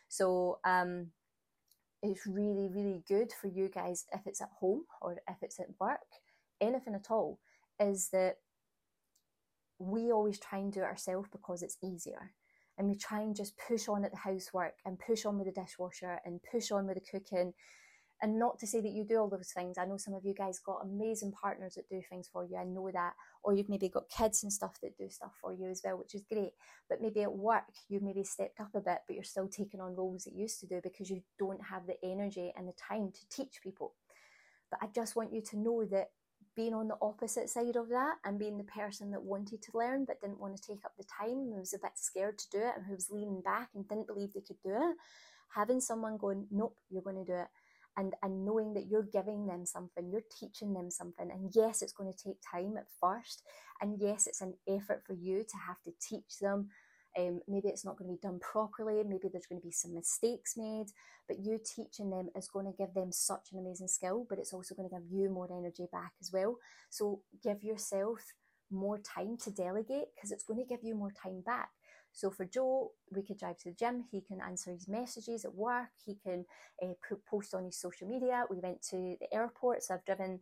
So, 0.10 0.60
um, 0.66 1.08
it's 2.04 2.27
really, 2.27 2.70
really 2.70 3.04
good 3.08 3.32
for 3.42 3.48
you 3.48 3.70
guys 3.70 4.06
if 4.13 4.22
it's 4.25 4.42
at 4.42 4.50
home 4.60 4.84
or 5.01 5.13
if 5.27 5.38
it's 5.42 5.60
at 5.60 5.68
work, 5.80 6.00
anything 6.62 6.96
at 6.96 7.08
all, 7.10 7.39
is 7.80 8.10
that 8.10 8.36
we 9.80 10.12
always 10.12 10.39
try 10.39 10.60
and 10.60 10.72
do 10.72 10.82
it 10.82 10.86
ourselves 10.86 11.30
because 11.32 11.62
it's 11.62 11.77
easier. 11.84 12.32
And 12.77 12.88
we 12.88 12.96
try 12.96 13.22
and 13.22 13.36
just 13.36 13.58
push 13.68 13.88
on 13.88 14.06
at 14.06 14.12
the 14.12 14.18
housework 14.18 14.75
and 14.86 15.00
push 15.00 15.25
on 15.25 15.38
with 15.39 15.48
the 15.48 15.62
dishwasher 15.62 16.20
and 16.25 16.39
push 16.51 16.72
on 16.72 16.86
with 16.86 16.96
the 16.96 17.20
cooking 17.20 17.54
and 18.22 18.40
not 18.40 18.58
to 18.60 18.68
say 18.68 18.82
that 18.82 18.92
you 18.92 19.04
do 19.04 19.18
all 19.18 19.30
those 19.30 19.52
things. 19.56 19.78
I 19.78 19.86
know 19.86 19.98
some 19.98 20.16
of 20.16 20.26
you 20.26 20.34
guys 20.34 20.60
got 20.60 20.84
amazing 20.84 21.34
partners 21.34 21.76
that 21.76 21.88
do 21.90 22.02
things 22.10 22.28
for 22.32 22.44
you. 22.46 22.58
I 22.58 22.64
know 22.64 22.90
that. 22.92 23.14
Or 23.44 23.54
you've 23.54 23.70
maybe 23.70 23.90
got 23.90 24.10
kids 24.10 24.44
and 24.44 24.52
stuff 24.52 24.80
that 24.82 24.98
do 24.98 25.10
stuff 25.10 25.34
for 25.40 25.54
you 25.54 25.70
as 25.70 25.82
well, 25.84 25.98
which 25.98 26.16
is 26.16 26.24
great. 26.32 26.54
But 26.90 27.02
maybe 27.02 27.22
at 27.22 27.34
work, 27.34 27.64
you've 27.90 28.02
maybe 28.02 28.24
stepped 28.24 28.60
up 28.60 28.74
a 28.74 28.82
bit, 28.82 29.00
but 29.08 29.14
you're 29.14 29.24
still 29.24 29.48
taking 29.48 29.82
on 29.82 29.96
roles 29.96 30.24
that 30.24 30.34
you 30.34 30.42
used 30.42 30.60
to 30.62 30.68
do 30.68 30.82
because 30.82 31.10
you 31.10 31.22
don't 31.38 31.62
have 31.64 31.86
the 31.86 31.96
energy 32.04 32.52
and 32.58 32.68
the 32.68 32.74
time 32.74 33.12
to 33.12 33.30
teach 33.30 33.62
people. 33.62 33.94
But 34.72 34.80
I 34.82 34.88
just 34.94 35.16
want 35.16 35.32
you 35.32 35.42
to 35.42 35.60
know 35.60 35.86
that 35.86 36.10
being 36.56 36.74
on 36.74 36.88
the 36.88 36.98
opposite 37.04 37.50
side 37.50 37.76
of 37.76 37.88
that 37.90 38.16
and 38.26 38.40
being 38.40 38.58
the 38.58 38.64
person 38.64 39.12
that 39.12 39.22
wanted 39.22 39.62
to 39.62 39.78
learn 39.78 40.06
but 40.06 40.20
didn't 40.20 40.40
want 40.40 40.58
to 40.58 40.64
take 40.64 40.84
up 40.84 40.94
the 40.98 41.04
time, 41.04 41.52
who 41.54 41.60
was 41.60 41.74
a 41.74 41.78
bit 41.78 41.92
scared 41.94 42.40
to 42.40 42.50
do 42.52 42.58
it 42.58 42.74
and 42.76 42.86
who 42.88 42.96
was 42.96 43.12
leaning 43.12 43.42
back 43.42 43.70
and 43.76 43.88
didn't 43.88 44.08
believe 44.08 44.34
they 44.34 44.42
could 44.42 44.60
do 44.64 44.72
it, 44.72 44.96
having 45.54 45.80
someone 45.80 46.18
going, 46.18 46.48
Nope, 46.50 46.76
you're 46.90 47.04
going 47.04 47.24
to 47.24 47.32
do 47.32 47.38
it 47.38 47.48
and 47.98 48.13
and 48.24 48.46
knowing 48.46 48.74
that 48.74 48.88
you're 48.89 49.04
giving 49.12 49.46
them 49.48 49.66
something 49.66 50.10
you're 50.10 50.22
teaching 50.39 50.74
them 50.74 50.89
something 50.89 51.30
and 51.32 51.51
yes 51.56 51.82
it's 51.82 51.94
going 51.94 52.12
to 52.12 52.24
take 52.24 52.38
time 52.50 52.77
at 52.77 52.88
first 53.01 53.44
and 53.82 54.00
yes 54.00 54.27
it's 54.27 54.42
an 54.42 54.54
effort 54.68 55.04
for 55.06 55.13
you 55.13 55.44
to 55.44 55.58
have 55.58 55.82
to 55.84 55.92
teach 56.01 56.39
them 56.42 56.70
um, 57.18 57.42
maybe 57.48 57.68
it's 57.70 57.84
not 57.84 57.98
going 57.98 58.10
to 58.10 58.16
be 58.16 58.27
done 58.27 58.39
properly 58.39 59.04
maybe 59.04 59.27
there's 59.32 59.48
going 59.48 59.60
to 59.60 59.66
be 59.66 59.72
some 59.72 59.94
mistakes 59.94 60.56
made 60.56 60.88
but 61.27 61.39
you 61.39 61.60
teaching 61.63 62.10
them 62.10 62.30
is 62.36 62.48
going 62.48 62.66
to 62.66 62.77
give 62.77 62.94
them 62.94 63.12
such 63.12 63.50
an 63.51 63.60
amazing 63.60 63.88
skill 63.88 64.25
but 64.30 64.39
it's 64.39 64.54
also 64.54 64.75
going 64.75 64.88
to 64.88 64.96
give 64.96 65.06
you 65.12 65.30
more 65.30 65.48
energy 65.51 65.86
back 65.92 66.13
as 66.22 66.32
well. 66.32 66.58
So 66.89 67.22
give 67.44 67.63
yourself 67.63 68.20
more 68.72 69.00
time 69.00 69.38
to 69.44 69.51
delegate 69.51 70.08
because 70.16 70.32
it's 70.32 70.44
going 70.44 70.60
to 70.60 70.66
give 70.66 70.84
you 70.84 70.96
more 70.96 71.12
time 71.12 71.42
back 71.46 71.70
so 72.18 72.32
for 72.32 72.46
Joe, 72.46 72.94
we 73.12 73.22
could 73.22 73.38
drive 73.38 73.60
to 73.60 73.70
the 73.70 73.76
gym. 73.76 74.06
He 74.10 74.22
can 74.22 74.42
answer 74.42 74.72
his 74.72 74.88
messages 74.88 75.46
at 75.46 75.54
work. 75.54 75.90
He 76.04 76.16
can 76.16 76.46
uh, 76.82 76.94
post 77.30 77.54
on 77.54 77.66
his 77.66 77.80
social 77.80 78.08
media. 78.08 78.46
We 78.50 78.60
went 78.60 78.82
to 78.90 79.18
the 79.22 79.32
airport, 79.32 79.84
so 79.84 79.94
I've 79.94 80.06
driven 80.06 80.40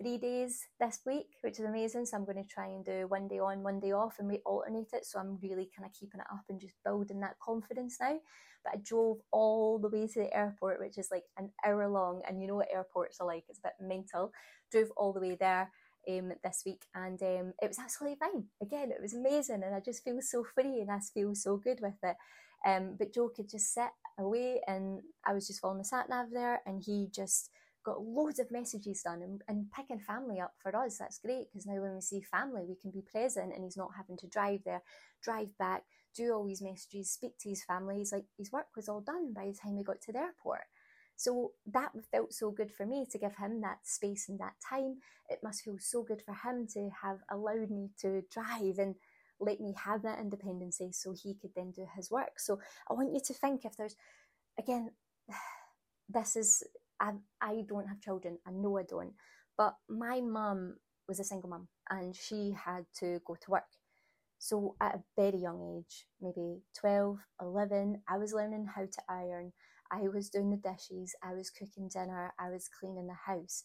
three 0.00 0.16
days 0.16 0.66
this 0.80 1.00
week, 1.04 1.26
which 1.42 1.58
is 1.58 1.66
amazing. 1.66 2.06
So 2.06 2.16
I'm 2.16 2.24
going 2.24 2.42
to 2.42 2.48
try 2.48 2.68
and 2.68 2.82
do 2.82 3.06
one 3.06 3.28
day 3.28 3.38
on, 3.38 3.62
one 3.62 3.80
day 3.80 3.92
off, 3.92 4.14
and 4.18 4.28
we 4.28 4.38
alternate 4.46 4.94
it. 4.94 5.04
So 5.04 5.18
I'm 5.18 5.38
really 5.42 5.68
kind 5.76 5.84
of 5.84 5.92
keeping 5.92 6.20
it 6.20 6.26
up 6.32 6.44
and 6.48 6.58
just 6.58 6.76
building 6.86 7.20
that 7.20 7.38
confidence 7.38 7.98
now. 8.00 8.18
But 8.64 8.72
I 8.72 8.76
drove 8.82 9.18
all 9.30 9.78
the 9.78 9.90
way 9.90 10.06
to 10.06 10.20
the 10.20 10.34
airport, 10.34 10.80
which 10.80 10.96
is 10.96 11.10
like 11.10 11.24
an 11.36 11.50
hour 11.66 11.86
long, 11.86 12.22
and 12.26 12.40
you 12.40 12.48
know 12.48 12.56
what 12.56 12.72
airports 12.72 13.20
are 13.20 13.26
like. 13.26 13.44
It's 13.50 13.58
a 13.58 13.68
bit 13.68 13.74
mental. 13.78 14.32
Drove 14.72 14.90
all 14.96 15.12
the 15.12 15.20
way 15.20 15.36
there 15.38 15.70
um, 16.18 16.32
this 16.42 16.62
week, 16.66 16.82
and 16.94 17.20
um, 17.22 17.52
it 17.62 17.68
was 17.68 17.78
absolutely 17.78 18.18
fine. 18.18 18.44
Again, 18.60 18.90
it 18.90 19.00
was 19.00 19.14
amazing, 19.14 19.62
and 19.64 19.74
I 19.74 19.80
just 19.80 20.04
feel 20.04 20.20
so 20.20 20.44
free 20.44 20.80
and 20.80 20.90
I 20.90 20.98
feel 21.00 21.34
so 21.34 21.56
good 21.56 21.80
with 21.80 21.98
it. 22.02 22.16
Um, 22.66 22.96
but 22.98 23.14
Joe 23.14 23.30
could 23.34 23.48
just 23.48 23.72
sit 23.72 23.90
away, 24.18 24.60
and 24.66 25.00
I 25.26 25.32
was 25.32 25.46
just 25.46 25.60
following 25.60 25.78
the 25.78 25.84
sat 25.84 26.08
nav 26.08 26.26
there, 26.32 26.60
and 26.66 26.82
he 26.84 27.08
just 27.12 27.50
got 27.84 28.02
loads 28.02 28.38
of 28.38 28.50
messages 28.50 29.02
done 29.02 29.22
and, 29.22 29.40
and 29.48 29.70
picking 29.74 30.00
family 30.00 30.38
up 30.38 30.52
for 30.58 30.74
us. 30.76 30.98
That's 30.98 31.18
great 31.18 31.46
because 31.50 31.66
now 31.66 31.80
when 31.80 31.94
we 31.94 32.00
see 32.02 32.20
family, 32.20 32.64
we 32.68 32.76
can 32.76 32.90
be 32.90 33.02
present, 33.02 33.54
and 33.54 33.64
he's 33.64 33.76
not 33.76 33.92
having 33.96 34.16
to 34.18 34.26
drive 34.26 34.60
there, 34.64 34.82
drive 35.22 35.56
back, 35.58 35.84
do 36.14 36.32
all 36.32 36.44
these 36.46 36.62
messages, 36.62 37.10
speak 37.10 37.38
to 37.40 37.48
his 37.48 37.64
family. 37.64 37.98
He's 37.98 38.12
like 38.12 38.26
his 38.36 38.52
work 38.52 38.66
was 38.76 38.88
all 38.88 39.00
done 39.00 39.32
by 39.32 39.46
the 39.46 39.54
time 39.54 39.76
we 39.76 39.84
got 39.84 40.00
to 40.02 40.12
the 40.12 40.18
airport. 40.18 40.64
So 41.20 41.52
that 41.66 41.92
felt 42.10 42.32
so 42.32 42.50
good 42.50 42.72
for 42.72 42.86
me 42.86 43.04
to 43.10 43.18
give 43.18 43.36
him 43.36 43.60
that 43.60 43.80
space 43.82 44.30
and 44.30 44.40
that 44.40 44.54
time. 44.66 45.00
It 45.28 45.40
must 45.44 45.62
feel 45.62 45.76
so 45.78 46.02
good 46.02 46.22
for 46.24 46.32
him 46.32 46.66
to 46.72 46.88
have 47.02 47.18
allowed 47.30 47.70
me 47.70 47.90
to 48.00 48.22
drive 48.32 48.78
and 48.78 48.94
let 49.38 49.60
me 49.60 49.74
have 49.84 50.00
that 50.00 50.18
independency 50.18 50.92
so 50.92 51.12
he 51.12 51.34
could 51.34 51.50
then 51.54 51.72
do 51.72 51.86
his 51.94 52.10
work. 52.10 52.38
So 52.40 52.58
I 52.88 52.94
want 52.94 53.12
you 53.12 53.20
to 53.22 53.34
think 53.34 53.66
if 53.66 53.76
there's, 53.76 53.96
again, 54.58 54.92
this 56.08 56.36
is, 56.36 56.62
I, 56.98 57.12
I 57.38 57.64
don't 57.68 57.88
have 57.88 58.00
children, 58.00 58.38
I 58.46 58.52
know 58.52 58.78
I 58.78 58.84
don't, 58.84 59.12
but 59.58 59.74
my 59.90 60.22
mum 60.22 60.76
was 61.06 61.20
a 61.20 61.24
single 61.24 61.50
mum 61.50 61.68
and 61.90 62.16
she 62.16 62.56
had 62.64 62.86
to 63.00 63.20
go 63.26 63.34
to 63.34 63.50
work. 63.50 63.68
So 64.38 64.74
at 64.80 64.94
a 64.94 65.02
very 65.16 65.36
young 65.36 65.82
age, 65.84 66.06
maybe 66.18 66.62
12, 66.78 67.18
11, 67.42 68.00
I 68.08 68.16
was 68.16 68.32
learning 68.32 68.68
how 68.74 68.86
to 68.86 69.02
iron. 69.06 69.52
I 69.90 70.08
was 70.08 70.30
doing 70.30 70.50
the 70.50 70.56
dishes, 70.56 71.14
I 71.22 71.34
was 71.34 71.50
cooking 71.50 71.88
dinner, 71.88 72.32
I 72.38 72.50
was 72.50 72.68
cleaning 72.68 73.06
the 73.06 73.14
house. 73.14 73.64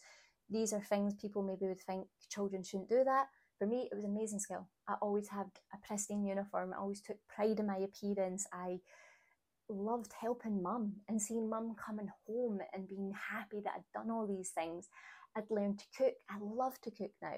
These 0.50 0.74
are 0.74 0.82
things 0.82 1.16
people 1.16 1.42
maybe 1.42 1.68
would 1.68 1.82
think 1.82 2.08
children 2.30 2.64
shouldn't 2.64 2.90
do 2.90 3.04
that. 3.04 3.28
For 3.58 3.66
me, 3.66 3.88
it 3.92 3.96
was 3.96 4.04
an 4.04 4.12
amazing 4.12 4.40
skill. 4.40 4.68
I 4.88 4.96
always 5.02 5.30
had 5.30 5.48
a 5.74 5.88
pristine 5.88 6.26
uniform. 6.26 6.74
I 6.74 6.78
always 6.78 7.02
took 7.02 7.18
pride 7.28 7.60
in 7.60 7.68
my 7.68 7.78
appearance. 7.78 8.46
I 8.52 8.80
loved 9.70 10.14
helping 10.20 10.62
mum 10.62 10.94
and 11.08 11.22
seeing 11.22 11.50
mum 11.50 11.76
coming 11.76 12.10
home 12.28 12.60
and 12.74 12.88
being 12.88 13.14
happy 13.32 13.62
that 13.64 13.74
I'd 13.78 14.00
done 14.00 14.12
all 14.12 14.28
these 14.28 14.50
things. 14.50 14.90
I'd 15.36 15.50
learned 15.50 15.80
to 15.80 15.86
cook. 15.98 16.14
I 16.30 16.38
love 16.42 16.80
to 16.82 16.92
cook 16.92 17.12
now. 17.22 17.38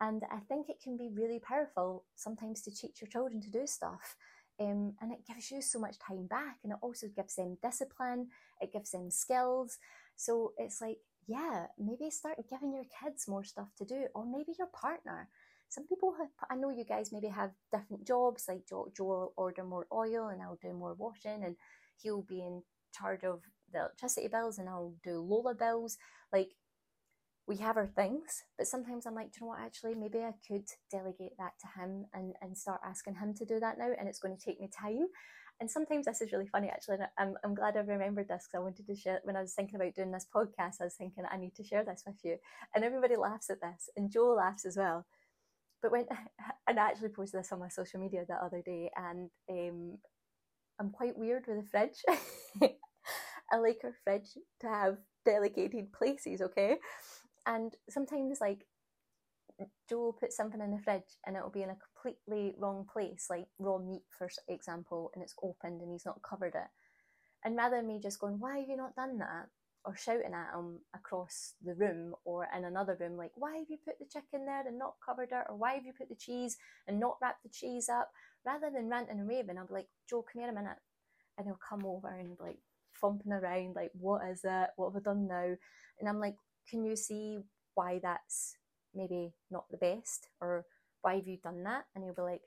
And 0.00 0.22
I 0.32 0.38
think 0.48 0.68
it 0.68 0.80
can 0.82 0.96
be 0.96 1.10
really 1.14 1.38
powerful 1.38 2.04
sometimes 2.16 2.62
to 2.62 2.72
teach 2.72 3.00
your 3.00 3.08
children 3.08 3.40
to 3.42 3.50
do 3.50 3.66
stuff. 3.66 4.16
Um, 4.60 4.94
and 5.00 5.12
it 5.12 5.26
gives 5.26 5.50
you 5.50 5.62
so 5.62 5.78
much 5.78 5.98
time 5.98 6.26
back 6.26 6.58
and 6.62 6.72
it 6.72 6.78
also 6.82 7.08
gives 7.08 7.36
them 7.36 7.56
discipline 7.62 8.28
it 8.60 8.72
gives 8.72 8.90
them 8.90 9.10
skills. 9.10 9.78
So 10.16 10.52
it's 10.58 10.80
like 10.80 10.98
yeah 11.26 11.66
maybe 11.78 12.10
start 12.10 12.36
giving 12.50 12.72
your 12.72 12.84
kids 13.00 13.28
more 13.28 13.44
stuff 13.44 13.68
to 13.78 13.84
do 13.84 14.06
or 14.14 14.24
maybe 14.26 14.52
your 14.58 14.68
partner. 14.68 15.28
Some 15.68 15.86
people 15.86 16.14
have 16.18 16.28
i 16.50 16.54
know 16.56 16.70
you 16.70 16.84
guys 16.84 17.12
maybe 17.12 17.28
have 17.28 17.52
different 17.72 18.06
jobs 18.06 18.44
like 18.48 18.68
joe, 18.68 18.88
joe 18.96 19.04
will 19.04 19.32
order 19.36 19.64
more 19.64 19.86
oil 19.92 20.28
and 20.28 20.42
i'll 20.42 20.58
do 20.60 20.72
more 20.74 20.94
washing 20.94 21.44
and 21.44 21.56
he'll 22.02 22.22
be 22.22 22.40
in 22.40 22.62
charge 22.94 23.24
of 23.24 23.40
the 23.72 23.78
electricity 23.78 24.28
bills 24.28 24.58
and 24.58 24.68
i'll 24.68 24.94
do 25.02 25.20
lola 25.20 25.54
bills. 25.54 25.96
Like 26.32 26.50
we 27.46 27.56
have 27.56 27.76
our 27.76 27.88
things, 27.88 28.44
but 28.56 28.66
sometimes 28.66 29.06
I'm 29.06 29.14
like, 29.14 29.32
do 29.32 29.38
you 29.40 29.46
know 29.46 29.48
what, 29.50 29.60
actually, 29.60 29.94
maybe 29.94 30.18
I 30.18 30.32
could 30.46 30.66
delegate 30.90 31.36
that 31.38 31.52
to 31.60 31.80
him 31.80 32.06
and, 32.14 32.34
and 32.40 32.56
start 32.56 32.80
asking 32.84 33.16
him 33.16 33.34
to 33.34 33.44
do 33.44 33.58
that 33.60 33.78
now, 33.78 33.90
and 33.98 34.08
it's 34.08 34.20
going 34.20 34.36
to 34.36 34.42
take 34.44 34.60
me 34.60 34.68
time. 34.68 35.08
And 35.60 35.70
sometimes 35.70 36.06
this 36.06 36.20
is 36.20 36.32
really 36.32 36.46
funny, 36.46 36.68
actually. 36.68 36.98
I'm, 37.18 37.34
I'm 37.44 37.54
glad 37.54 37.76
I 37.76 37.80
remembered 37.80 38.28
this 38.28 38.46
because 38.46 38.58
I 38.58 38.62
wanted 38.62 38.86
to 38.86 38.96
share, 38.96 39.20
when 39.24 39.36
I 39.36 39.40
was 39.42 39.54
thinking 39.54 39.76
about 39.76 39.94
doing 39.94 40.12
this 40.12 40.26
podcast, 40.34 40.80
I 40.80 40.84
was 40.84 40.94
thinking, 40.94 41.24
I 41.30 41.36
need 41.36 41.54
to 41.56 41.64
share 41.64 41.84
this 41.84 42.04
with 42.06 42.16
you. 42.24 42.36
And 42.74 42.84
everybody 42.84 43.16
laughs 43.16 43.50
at 43.50 43.60
this, 43.60 43.90
and 43.96 44.10
Joe 44.10 44.34
laughs 44.36 44.64
as 44.64 44.76
well. 44.76 45.04
But 45.82 45.90
when, 45.90 46.06
and 46.68 46.78
I 46.78 46.86
actually 46.86 47.08
posted 47.10 47.40
this 47.40 47.52
on 47.52 47.58
my 47.58 47.68
social 47.68 48.00
media 48.00 48.24
the 48.26 48.34
other 48.34 48.62
day, 48.64 48.90
and 48.96 49.30
um, 49.50 49.98
I'm 50.80 50.90
quite 50.90 51.18
weird 51.18 51.44
with 51.48 51.58
the 51.58 51.68
fridge. 51.68 52.02
I 53.52 53.56
like 53.58 53.80
our 53.84 53.94
fridge 54.04 54.30
to 54.60 54.68
have 54.68 54.96
delegated 55.24 55.92
places, 55.92 56.40
okay? 56.40 56.76
And 57.46 57.74
sometimes, 57.90 58.40
like, 58.40 58.66
Joe 59.88 60.16
puts 60.18 60.36
something 60.36 60.60
in 60.60 60.70
the 60.70 60.78
fridge 60.78 61.18
and 61.26 61.36
it'll 61.36 61.50
be 61.50 61.62
in 61.62 61.70
a 61.70 61.76
completely 61.76 62.54
wrong 62.58 62.86
place, 62.90 63.26
like 63.28 63.46
raw 63.58 63.78
meat, 63.78 64.02
for 64.16 64.28
example, 64.48 65.10
and 65.14 65.22
it's 65.22 65.34
opened 65.42 65.80
and 65.80 65.92
he's 65.92 66.06
not 66.06 66.22
covered 66.22 66.54
it. 66.54 66.68
And 67.44 67.56
rather 67.56 67.76
than 67.76 67.86
me 67.86 68.00
just 68.02 68.20
going, 68.20 68.38
Why 68.38 68.58
have 68.58 68.68
you 68.68 68.76
not 68.76 68.96
done 68.96 69.18
that? 69.18 69.48
or 69.84 69.96
shouting 69.96 70.32
at 70.32 70.54
him 70.56 70.78
across 70.94 71.54
the 71.64 71.74
room 71.74 72.14
or 72.24 72.46
in 72.56 72.64
another 72.64 72.96
room, 73.00 73.16
like, 73.16 73.32
Why 73.34 73.56
have 73.56 73.68
you 73.68 73.78
put 73.84 73.98
the 73.98 74.06
chicken 74.06 74.46
there 74.46 74.66
and 74.66 74.78
not 74.78 74.94
covered 75.04 75.30
it? 75.32 75.46
Or 75.48 75.56
why 75.56 75.74
have 75.74 75.84
you 75.84 75.92
put 75.92 76.08
the 76.08 76.14
cheese 76.14 76.56
and 76.86 77.00
not 77.00 77.16
wrapped 77.20 77.42
the 77.42 77.48
cheese 77.48 77.88
up? 77.88 78.10
Rather 78.46 78.70
than 78.70 78.88
ranting 78.88 79.18
and 79.18 79.28
raving, 79.28 79.58
I'll 79.58 79.66
be 79.66 79.74
like, 79.74 79.88
Joe, 80.08 80.22
come 80.22 80.42
here 80.42 80.50
a 80.50 80.54
minute. 80.54 80.78
And 81.36 81.46
he'll 81.46 81.58
come 81.68 81.84
over 81.84 82.08
and 82.08 82.36
be 82.36 82.44
like, 82.44 82.58
thumping 83.00 83.32
around, 83.32 83.74
like, 83.74 83.90
What 83.94 84.22
is 84.30 84.42
it? 84.44 84.70
What 84.76 84.92
have 84.92 85.02
I 85.02 85.04
done 85.04 85.26
now? 85.26 85.54
And 85.98 86.08
I'm 86.08 86.20
like, 86.20 86.36
Can 86.68 86.84
you 86.84 86.96
see 86.96 87.38
why 87.74 88.00
that's 88.02 88.56
maybe 88.94 89.34
not 89.50 89.64
the 89.70 89.76
best? 89.76 90.28
Or 90.40 90.64
why 91.02 91.16
have 91.16 91.26
you 91.28 91.38
done 91.42 91.62
that? 91.64 91.84
And 91.94 92.04
he'll 92.04 92.14
be 92.14 92.22
like 92.22 92.42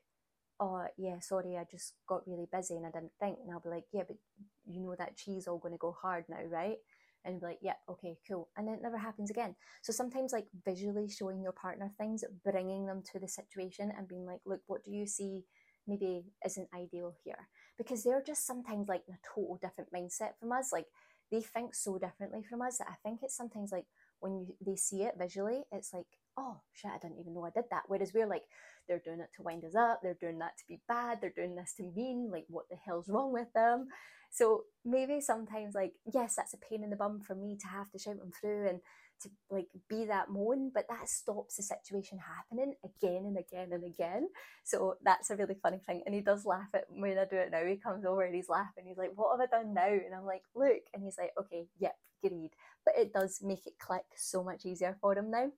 oh 0.62 0.86
yeah 0.98 1.20
sorry 1.20 1.58
i 1.58 1.66
just 1.70 1.96
got 2.08 2.26
really 2.26 2.48
busy 2.52 2.76
and 2.76 2.86
i 2.86 2.92
didn't 2.92 3.12
think. 3.20 3.38
And 3.44 3.52
i'll 3.52 3.60
be 3.60 3.70
like 3.70 3.86
yeah 3.92 4.04
but 4.08 4.18
you 4.66 4.80
know 4.82 4.96
that 4.98 5.18
cheese 5.18 5.48
all 5.48 5.58
going 5.58 5.74
to 5.74 5.78
go 5.78 5.96
hard 6.02 6.26
now 6.30 6.44
right? 6.50 6.78
And 7.26 7.40
be 7.40 7.48
like 7.48 7.60
yeah 7.62 7.74
okay 7.90 8.18
cool. 8.28 8.50
And 8.56 8.70
it 8.70 8.80
never 8.82 8.98
happens 8.98 9.30
again. 9.30 9.56
So 9.82 9.92
sometimes 9.92 10.32
like 10.32 10.48
visually 10.66 11.10
showing 11.10 11.42
your 11.42 11.52
partner 11.52 11.92
things 11.98 12.24
bringing 12.44 12.86
them 12.86 13.02
to 13.12 13.20
the 13.20 13.28
situation 13.28 13.92
and 13.98 14.08
being 14.08 14.26
like 14.26 14.42
look 14.46 14.62
what 14.68 14.84
do 14.86 14.92
you 14.92 15.06
see 15.08 15.44
maybe 15.88 16.24
isn't 16.46 16.70
ideal 16.74 17.14
here? 17.24 17.48
Because 17.78 18.04
they're 18.04 18.24
just 18.26 18.46
sometimes 18.48 18.88
like 18.88 19.04
in 19.08 19.16
a 19.16 19.20
total 19.36 19.60
different 19.62 19.92
mindset 19.92 20.38
from 20.40 20.52
us. 20.52 20.72
Like 20.72 20.86
they 21.32 21.42
think 21.42 21.74
so 21.74 21.98
differently 21.98 22.44
from 22.44 22.62
us 22.62 22.78
that 22.78 22.88
i 22.90 22.96
think 23.04 23.22
it's 23.24 23.36
sometimes 23.36 23.72
like 23.72 23.86
when 24.20 24.40
you, 24.40 24.56
they 24.66 24.76
see 24.76 25.04
it 25.04 25.16
visually 25.18 25.64
it's 25.72 25.94
like 25.94 26.08
oh 26.38 26.58
shit, 26.74 26.92
I 26.92 26.98
didn't 26.98 27.20
even 27.20 27.34
know 27.34 27.46
I 27.46 27.50
did 27.50 27.66
that. 27.72 27.84
Whereas 27.88 28.14
we're 28.14 28.28
like, 28.28 28.44
they're 28.88 29.02
doing 29.04 29.20
it 29.20 29.30
to 29.36 29.44
wind 29.44 29.64
us 29.66 29.76
up, 29.76 30.02
they're 30.02 30.18
doing 30.20 30.40
that 30.40 30.58
to 30.58 30.64
be 30.68 30.82
bad, 30.88 31.20
they're 31.22 31.30
doing 31.36 31.56
this 31.56 31.74
to 31.78 31.84
mean, 31.84 32.30
like, 32.32 32.46
what 32.50 32.70
the 32.70 32.76
hell's 32.76 33.10
wrong 33.10 33.34
with 33.34 33.52
them? 33.54 33.88
So 34.32 34.64
maybe 34.84 35.22
sometimes, 35.22 35.76
like, 35.76 35.94
yes, 36.14 36.36
that's 36.36 36.54
a 36.54 36.58
pain 36.58 36.84
in 36.84 36.90
the 36.90 36.96
bum 36.96 37.22
for 37.22 37.36
me 37.36 37.58
to 37.62 37.68
have 37.68 37.90
to 37.92 38.00
shout 38.00 38.18
them 38.18 38.32
through 38.40 38.68
and 38.68 38.80
to 39.22 39.30
like 39.50 39.68
be 39.90 40.06
that 40.06 40.30
moan, 40.30 40.72
but 40.74 40.86
that 40.90 41.10
stops 41.10 41.58
the 41.58 41.64
situation 41.64 42.20
happening 42.20 42.74
again 42.84 43.26
and 43.26 43.38
again 43.38 43.74
and 43.74 43.84
again. 43.84 44.28
So 44.64 44.96
that's 45.04 45.30
a 45.30 45.36
really 45.36 45.56
funny 45.62 45.80
thing. 45.86 46.04
And 46.06 46.14
he 46.14 46.22
does 46.22 46.46
laugh 46.46 46.70
at 46.74 46.86
when 46.90 47.18
I 47.18 47.26
do 47.26 47.38
it 47.38 47.52
now. 47.52 47.66
He 47.66 47.78
comes 47.78 48.06
over 48.06 48.24
and 48.24 48.36
he's 48.36 48.50
laughing. 48.50 48.86
He's 48.88 48.98
like, 48.98 49.12
What 49.16 49.38
have 49.38 49.48
I 49.48 49.58
done 49.58 49.74
now? 49.74 49.88
And 49.88 50.14
I'm 50.16 50.26
like, 50.26 50.44
Look. 50.56 50.84
And 50.94 51.04
he's 51.04 51.18
like, 51.18 51.32
Okay, 51.40 51.68
yep, 51.80 51.96
agreed. 52.24 52.52
But 52.86 52.96
it 52.98 53.14
does 53.14 53.40
make 53.44 53.66
it 53.66 53.80
click 53.80 54.06
so 54.16 54.44
much 54.44 54.66
easier 54.66 54.98
for 55.02 55.18
him 55.18 55.32
now. 55.32 55.52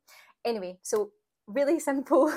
Anyway, 0.45 0.79
so 0.81 1.11
really 1.47 1.79
simple, 1.81 2.33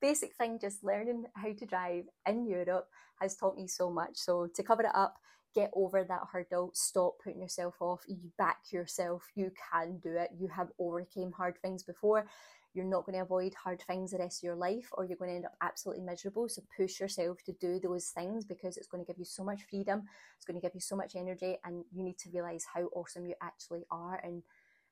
basic 0.00 0.34
thing, 0.36 0.58
just 0.60 0.84
learning 0.84 1.24
how 1.34 1.52
to 1.52 1.66
drive 1.66 2.04
in 2.26 2.46
Europe 2.46 2.88
has 3.20 3.36
taught 3.36 3.56
me 3.56 3.66
so 3.66 3.90
much. 3.90 4.12
So 4.14 4.48
to 4.54 4.62
cover 4.62 4.82
it 4.82 4.94
up, 4.94 5.16
get 5.56 5.70
over 5.74 6.04
that 6.04 6.20
hurdle, 6.30 6.70
stop 6.74 7.14
putting 7.24 7.40
yourself 7.40 7.74
off, 7.80 8.02
you 8.06 8.30
back 8.36 8.58
yourself, 8.70 9.24
you 9.34 9.50
can 9.72 9.98
do 10.02 10.14
it. 10.16 10.30
You 10.38 10.48
have 10.48 10.68
overcame 10.78 11.32
hard 11.32 11.56
things 11.62 11.82
before. 11.82 12.26
You're 12.74 12.84
not 12.84 13.06
going 13.06 13.16
to 13.16 13.22
avoid 13.22 13.54
hard 13.54 13.80
things 13.80 14.10
the 14.10 14.18
rest 14.18 14.40
of 14.40 14.42
your 14.44 14.54
life, 14.54 14.90
or 14.92 15.06
you're 15.06 15.16
going 15.16 15.30
to 15.30 15.36
end 15.36 15.46
up 15.46 15.56
absolutely 15.62 16.04
miserable. 16.04 16.46
So 16.46 16.62
push 16.76 17.00
yourself 17.00 17.42
to 17.44 17.52
do 17.52 17.80
those 17.80 18.08
things 18.08 18.44
because 18.44 18.76
it's 18.76 18.86
going 18.86 19.02
to 19.02 19.10
give 19.10 19.18
you 19.18 19.24
so 19.24 19.42
much 19.42 19.62
freedom. 19.70 20.02
It's 20.36 20.44
going 20.44 20.60
to 20.60 20.62
give 20.64 20.74
you 20.74 20.82
so 20.82 20.94
much 20.94 21.16
energy, 21.16 21.56
and 21.64 21.84
you 21.90 22.02
need 22.04 22.18
to 22.18 22.30
realize 22.34 22.66
how 22.74 22.82
awesome 22.94 23.24
you 23.24 23.34
actually 23.42 23.86
are 23.90 24.20
and 24.22 24.42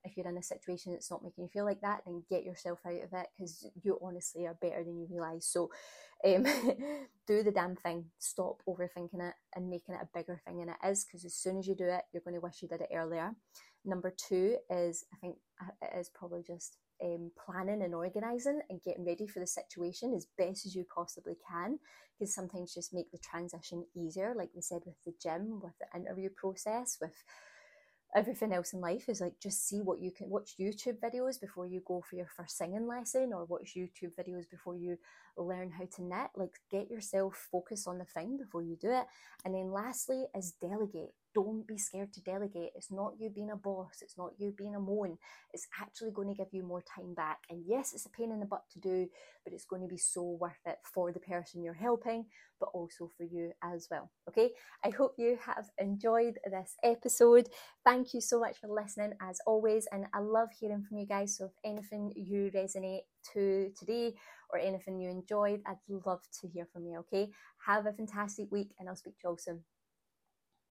if 0.04 0.16
you're 0.16 0.28
in 0.28 0.36
a 0.36 0.42
situation 0.42 0.92
that's 0.92 1.10
not 1.10 1.22
making 1.22 1.44
you 1.44 1.50
feel 1.50 1.64
like 1.64 1.80
that, 1.80 2.02
then 2.04 2.22
get 2.28 2.44
yourself 2.44 2.80
out 2.86 2.92
of 2.92 3.12
it 3.12 3.26
because 3.36 3.66
you 3.82 3.98
honestly 4.02 4.46
are 4.46 4.56
better 4.60 4.84
than 4.84 4.98
you 4.98 5.06
realise. 5.10 5.46
So 5.46 5.70
um, 6.24 6.44
do 7.26 7.42
the 7.42 7.52
damn 7.52 7.76
thing. 7.76 8.06
Stop 8.18 8.62
overthinking 8.68 9.26
it 9.26 9.34
and 9.54 9.70
making 9.70 9.94
it 9.94 10.00
a 10.02 10.18
bigger 10.18 10.40
thing 10.46 10.58
than 10.58 10.70
it 10.70 10.88
is 10.88 11.04
because 11.04 11.24
as 11.24 11.34
soon 11.34 11.58
as 11.58 11.66
you 11.66 11.74
do 11.74 11.86
it, 11.86 12.02
you're 12.12 12.22
going 12.22 12.34
to 12.34 12.40
wish 12.40 12.62
you 12.62 12.68
did 12.68 12.82
it 12.82 12.90
earlier. 12.94 13.32
Number 13.84 14.14
two 14.16 14.56
is, 14.70 15.04
I 15.12 15.16
think 15.18 15.36
uh, 15.60 15.70
it 15.82 15.98
is 15.98 16.10
probably 16.14 16.42
just 16.46 16.78
um, 17.02 17.30
planning 17.44 17.82
and 17.82 17.94
organising 17.94 18.60
and 18.70 18.82
getting 18.82 19.04
ready 19.04 19.26
for 19.26 19.40
the 19.40 19.46
situation 19.46 20.14
as 20.14 20.26
best 20.38 20.64
as 20.64 20.74
you 20.74 20.84
possibly 20.94 21.36
can 21.50 21.78
because 22.18 22.34
sometimes 22.34 22.72
just 22.72 22.94
make 22.94 23.10
the 23.10 23.18
transition 23.18 23.84
easier, 23.96 24.34
like 24.36 24.50
we 24.54 24.62
said 24.62 24.82
with 24.86 24.96
the 25.04 25.12
gym, 25.22 25.60
with 25.60 25.72
the 25.80 25.98
interview 25.98 26.30
process, 26.36 26.98
with 27.00 27.14
everything 28.14 28.52
else 28.52 28.72
in 28.72 28.80
life 28.80 29.08
is 29.08 29.20
like 29.20 29.34
just 29.40 29.68
see 29.68 29.80
what 29.80 30.00
you 30.00 30.10
can 30.10 30.28
watch 30.28 30.54
YouTube 30.58 30.98
videos 31.00 31.40
before 31.40 31.66
you 31.66 31.82
go 31.84 32.02
for 32.08 32.16
your 32.16 32.28
first 32.36 32.56
singing 32.56 32.86
lesson 32.86 33.32
or 33.32 33.44
watch 33.44 33.74
YouTube 33.76 34.12
videos 34.18 34.48
before 34.48 34.76
you 34.76 34.96
learn 35.36 35.70
how 35.70 35.84
to 35.96 36.02
knit. 36.02 36.30
Like 36.36 36.60
get 36.70 36.90
yourself 36.90 37.48
focused 37.50 37.88
on 37.88 37.98
the 37.98 38.04
thing 38.04 38.36
before 38.36 38.62
you 38.62 38.76
do 38.76 38.90
it. 38.90 39.06
And 39.44 39.54
then 39.54 39.72
lastly 39.72 40.24
is 40.36 40.52
delegate 40.52 41.14
don't 41.34 41.66
be 41.66 41.76
scared 41.76 42.12
to 42.12 42.22
delegate. 42.22 42.70
It's 42.74 42.90
not 42.90 43.14
you 43.18 43.28
being 43.30 43.50
a 43.50 43.56
boss, 43.56 43.98
it's 44.00 44.16
not 44.16 44.32
you 44.38 44.54
being 44.56 44.74
a 44.74 44.80
moan. 44.80 45.18
It's 45.52 45.66
actually 45.80 46.12
going 46.12 46.28
to 46.28 46.34
give 46.34 46.52
you 46.52 46.62
more 46.62 46.82
time 46.82 47.14
back. 47.14 47.38
And 47.50 47.62
yes, 47.66 47.92
it's 47.92 48.06
a 48.06 48.10
pain 48.10 48.32
in 48.32 48.40
the 48.40 48.46
butt 48.46 48.62
to 48.72 48.80
do, 48.80 49.08
but 49.44 49.52
it's 49.52 49.64
going 49.64 49.82
to 49.82 49.88
be 49.88 49.96
so 49.96 50.22
worth 50.40 50.52
it 50.66 50.78
for 50.94 51.12
the 51.12 51.20
person 51.20 51.62
you're 51.62 51.74
helping, 51.74 52.26
but 52.60 52.70
also 52.72 53.10
for 53.16 53.24
you 53.24 53.52
as 53.62 53.88
well. 53.90 54.10
Okay, 54.28 54.50
I 54.84 54.90
hope 54.90 55.14
you 55.18 55.38
have 55.44 55.66
enjoyed 55.78 56.38
this 56.50 56.76
episode. 56.82 57.48
Thank 57.84 58.14
you 58.14 58.20
so 58.20 58.40
much 58.40 58.58
for 58.58 58.68
listening 58.68 59.12
as 59.20 59.40
always, 59.46 59.86
and 59.92 60.06
I 60.14 60.20
love 60.20 60.48
hearing 60.58 60.84
from 60.88 60.98
you 60.98 61.06
guys. 61.06 61.36
So 61.36 61.46
if 61.46 61.52
anything 61.64 62.12
you 62.16 62.50
resonate 62.54 63.02
to 63.32 63.70
today 63.78 64.14
or 64.50 64.58
anything 64.58 65.00
you 65.00 65.10
enjoyed, 65.10 65.60
I'd 65.66 65.76
love 65.88 66.20
to 66.40 66.48
hear 66.48 66.66
from 66.72 66.86
you. 66.86 66.98
Okay, 67.00 67.30
have 67.66 67.86
a 67.86 67.92
fantastic 67.92 68.50
week, 68.50 68.70
and 68.78 68.88
I'll 68.88 68.96
speak 68.96 69.14
to 69.14 69.20
you 69.24 69.30
all 69.30 69.38
soon. 69.38 69.64